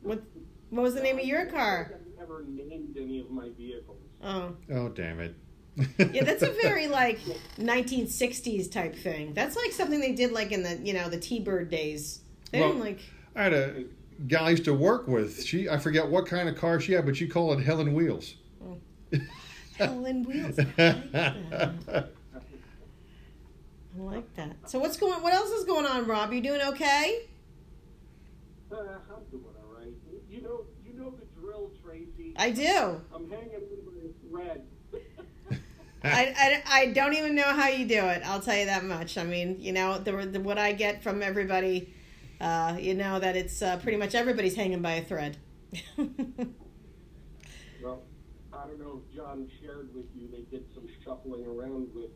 [0.02, 0.22] What
[0.70, 1.94] What was the name of your car?
[1.96, 4.00] I've never named any of my vehicles.
[4.24, 5.36] Oh, Oh damn it.
[6.14, 7.20] yeah, that's a very like
[7.58, 9.34] 1960s type thing.
[9.34, 12.22] That's like something they did like in the you know the T-Bird days.
[12.52, 13.00] They Well- didn't like
[13.36, 13.84] I had a
[14.28, 15.44] gal I used to work with.
[15.44, 18.36] She I forget what kind of car she had, but she called it Helen Wheels.
[19.78, 20.60] Helen Wheels.
[20.60, 22.10] I like that.
[23.96, 24.56] I like that.
[24.66, 25.22] So what's going?
[25.22, 26.34] What else is going on, Rob?
[26.34, 27.28] You doing okay?
[28.72, 29.94] Uh, I'm doing all right.
[30.30, 32.34] You know, you know the drill, Tracy.
[32.36, 33.02] I do.
[33.14, 34.66] I'm hanging in by a thread.
[36.04, 38.24] I, I, I don't even know how you do it.
[38.26, 39.18] I'll tell you that much.
[39.18, 41.94] I mean, you know, the, the what I get from everybody,
[42.44, 45.38] uh, you know that it's uh, pretty much everybody's hanging by a thread.
[47.84, 48.04] Well,
[48.54, 50.30] I don't know if John shared with you.
[50.32, 52.12] They did some shuffling around with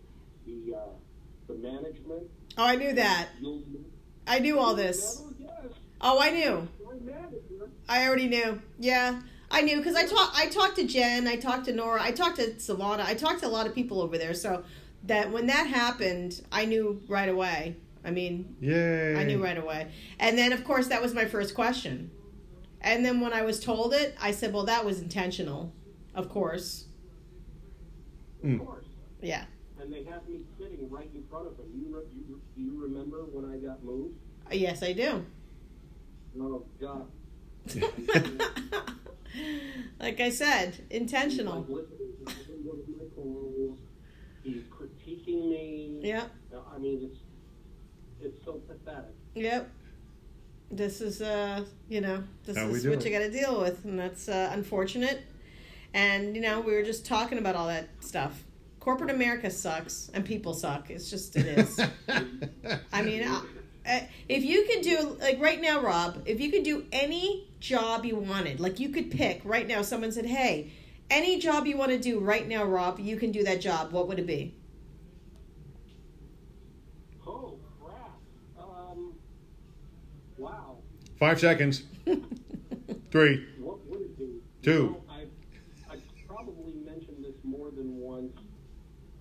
[0.45, 0.79] the uh,
[1.47, 2.23] the management.
[2.57, 3.27] oh, I knew that.
[4.27, 5.21] I knew all this.
[5.99, 6.67] Oh, I knew.
[7.89, 8.61] I already knew.
[8.79, 10.37] Yeah, I knew because I talked.
[10.37, 11.27] I talked to Jen.
[11.27, 12.01] I talked to Nora.
[12.01, 13.03] I talked to Savannah.
[13.05, 14.33] I talked to a lot of people over there.
[14.33, 14.63] So
[15.03, 17.77] that when that happened, I knew right away.
[18.07, 19.17] I mean, Yay.
[19.17, 19.91] I knew right away.
[20.17, 22.09] And then, of course, that was my first question.
[22.79, 25.73] And then when I was told it, I said, "Well, that was intentional."
[26.15, 26.85] Of course.
[28.43, 28.61] Mm.
[28.61, 28.85] Of course.
[29.21, 29.43] Yeah.
[29.81, 31.65] And they have me sitting right in front of them.
[31.75, 34.15] You, re- you, do you remember when I got moved?
[34.49, 35.25] Uh, Yes, I do.
[36.39, 37.07] Oh God.
[39.99, 41.63] like I said, intentional.
[41.63, 43.79] He's, like, listening to every one of my calls.
[44.43, 45.99] He's critiquing me.
[46.01, 46.27] Yeah.
[46.73, 47.19] I mean, it's
[48.21, 49.13] it's so pathetic.
[49.35, 49.69] Yep.
[50.69, 53.05] This is uh, you know, this How we is what it.
[53.05, 55.21] you got to deal with, and that's uh, unfortunate.
[55.93, 58.43] And you know, we were just talking about all that stuff.
[58.79, 60.89] Corporate America sucks, and people suck.
[60.89, 61.79] It's just it is.
[62.93, 63.41] I mean, uh,
[63.87, 68.03] uh, if you could do like right now, Rob, if you could do any job
[68.05, 69.81] you wanted, like you could pick right now.
[69.81, 70.71] Someone said, "Hey,
[71.09, 74.07] any job you want to do right now, Rob, you can do that job." What
[74.09, 74.55] would it be?
[77.25, 78.19] Oh crap!
[78.59, 79.13] Um,
[80.37, 80.77] wow.
[81.19, 81.83] Five seconds.
[83.11, 83.45] Three.
[83.59, 84.39] What would it be?
[84.61, 84.71] Two.
[84.71, 85.29] You know, I've,
[85.91, 88.33] I've probably mentioned this more than once.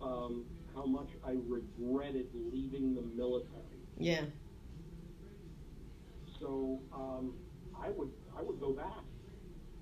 [0.02, 0.44] Um,
[0.74, 3.62] how much I regretted leaving the military.
[3.98, 4.22] Yeah.
[6.38, 7.32] So um,
[7.82, 9.02] I would I would go back.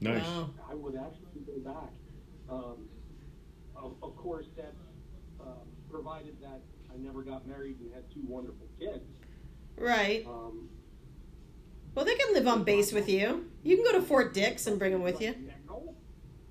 [0.01, 0.23] Nice.
[0.23, 0.51] Wow.
[0.71, 1.91] I would actually go back.
[2.49, 2.89] Um,
[3.77, 4.77] of, of course, that's
[5.41, 6.61] um, provided that
[6.93, 9.05] I never got married and had two wonderful kids.
[9.77, 10.25] Right.
[10.27, 10.69] Um,
[11.95, 13.49] Well, they can live on base with you.
[13.63, 15.35] You can go to Fort Dix and bring them with you.
[15.69, 15.83] now,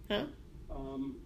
[0.09, 0.25] Huh?
[0.71, 1.17] Um,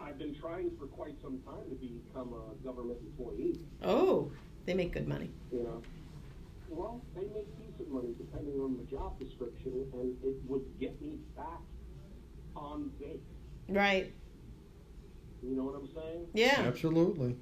[0.00, 3.60] I've been trying for quite some time to become a government employee.
[3.82, 4.30] Oh,
[4.64, 5.30] they make good money.
[5.52, 5.82] You know,
[6.68, 11.18] well, they make decent money depending on the job description, and it would get me
[11.36, 11.60] back
[12.54, 13.20] on base.
[13.68, 14.12] Right.
[15.42, 16.26] You know what I'm saying?
[16.32, 16.64] Yeah.
[16.66, 17.36] Absolutely.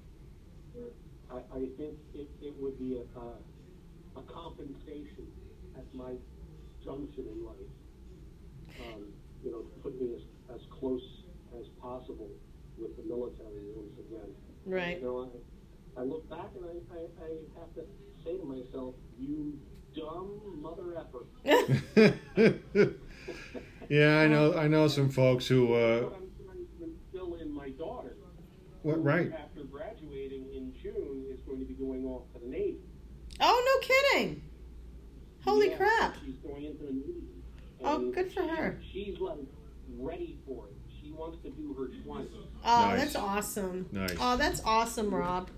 [1.30, 5.13] I, I think it, it would be a, a, a compensation at
[5.94, 6.12] my
[6.84, 7.72] junction in life.
[8.80, 9.04] Um,
[9.42, 10.22] you know, to put me as,
[10.54, 11.22] as close
[11.58, 12.30] as possible
[12.76, 14.34] with the military once again.
[14.66, 14.98] Right.
[14.98, 15.30] You know,
[15.96, 17.84] I, I look back and I, I, I have to
[18.24, 19.58] say to myself, you
[19.94, 21.26] dumb mother effer.
[23.88, 24.54] Yeah, I know.
[24.54, 25.74] I know some folks who.
[25.74, 26.12] Uh, killed in my daughter.
[26.12, 28.16] What I'm trying to instill in my daughter.
[28.82, 29.32] what, who, right.
[29.32, 32.78] After graduating in June, is going to be going off to the Navy.
[33.40, 34.42] Oh, no kidding.
[35.44, 36.16] Holy Yeah, crap.
[36.24, 37.22] She's going into the Navy.
[37.82, 38.80] Oh, And good for her.
[38.92, 39.38] She's like
[39.98, 40.74] ready for it.
[41.02, 42.28] She wants to do her 20.
[42.64, 42.98] Oh, Nice.
[43.00, 43.86] that's awesome.
[43.92, 44.14] Nice.
[44.20, 45.50] Oh, that's awesome, Rob.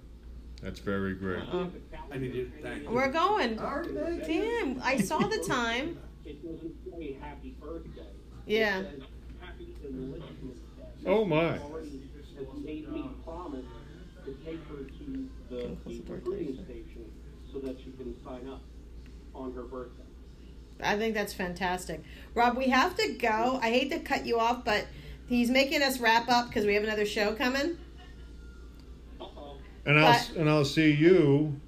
[0.62, 1.42] That's very great.
[1.42, 1.66] Uh-uh.
[2.10, 2.90] I need to thank you.
[2.90, 3.58] We're going.
[3.58, 4.42] All right, thank you.
[4.42, 5.98] Damn, I saw the time.
[6.26, 8.02] It doesn't say happy birthday.
[8.46, 8.80] Yeah.
[8.80, 9.02] It says
[9.40, 10.82] happy enlistment day.
[11.06, 11.52] Oh my.
[11.52, 11.60] Has
[12.64, 13.64] made me promise
[14.24, 17.04] to take her to the, the the recruiting station
[17.52, 18.60] so that she can sign up
[19.36, 20.02] on her birthday.
[20.82, 22.02] I think that's fantastic.
[22.34, 23.58] Rob, we have to go.
[23.62, 24.86] I hate to cut you off, but
[25.26, 27.78] he's making us wrap up because we have another show coming.
[29.20, 29.56] Uh-oh.
[29.84, 31.60] And I'll But- and I'll see you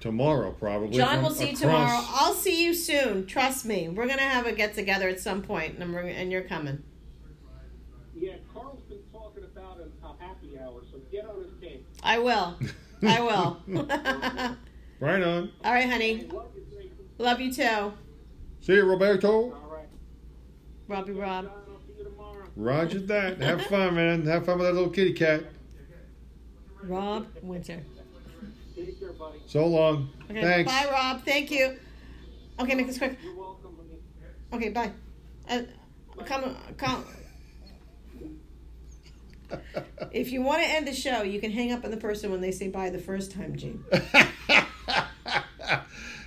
[0.00, 0.96] tomorrow probably.
[0.98, 2.04] John will see you tomorrow.
[2.14, 3.26] I'll see you soon.
[3.26, 3.88] Trust me.
[3.88, 6.82] We're gonna have a get together at some point, and, we're, and you're coming.
[8.14, 11.84] Yeah, Carl's been talking about a, a happy hour, so get on his game.
[12.02, 12.58] I will.
[13.02, 14.56] I will.
[15.00, 15.50] Right on.
[15.64, 16.28] All right, honey.
[16.30, 16.62] Love you,
[17.18, 17.92] Love you too,
[18.62, 19.28] See you, Roberto.
[19.32, 19.88] All right.
[20.86, 21.12] Robbie.
[21.12, 21.50] Rob.
[21.50, 22.44] I'll see you tomorrow.
[22.54, 23.42] Roger that.
[23.42, 24.24] Have fun, man.
[24.26, 25.42] Have fun with that little kitty cat.
[26.84, 27.80] Rob Winter.
[28.76, 29.40] Take care, buddy.
[29.46, 30.10] So long.
[30.30, 30.40] Okay.
[30.40, 30.70] Thanks.
[30.70, 31.24] Bye, Rob.
[31.24, 31.76] Thank you.
[32.60, 33.18] Okay, make this quick.
[33.20, 33.76] You're welcome.
[34.52, 34.92] Okay, bye.
[35.48, 35.62] Uh,
[36.24, 37.04] come, come.
[40.12, 42.40] If you want to end the show, you can hang up on the person when
[42.40, 43.84] they say bye the first time, Gene.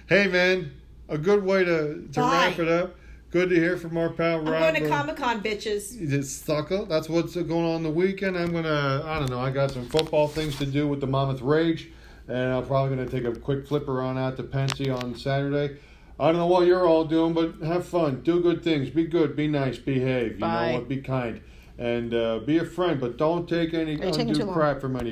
[0.08, 0.72] hey, man.
[1.08, 2.48] A good way to, to Bye.
[2.48, 2.96] wrap it up.
[3.32, 5.98] Good to hear from our pal I'm going to Comic Con, bitches.
[6.00, 6.86] It's sucker.
[6.86, 8.38] That's what's going on the weekend.
[8.38, 9.04] I'm gonna.
[9.06, 9.40] I don't know.
[9.40, 11.90] I got some football things to do with the Monmouth Rage,
[12.30, 15.78] and I'm probably gonna take a quick flipper on out to Pensy on Saturday.
[16.18, 18.22] I don't know what you're all doing, but have fun.
[18.22, 18.90] Do good things.
[18.90, 19.36] Be good.
[19.36, 19.78] Be nice.
[19.78, 20.36] Behave.
[20.36, 20.72] You Bye.
[20.72, 20.88] know what?
[20.88, 21.42] Be kind.
[21.78, 24.80] And uh, be a friend, but don't take any Are you taking too undue crap
[24.80, 25.04] from any.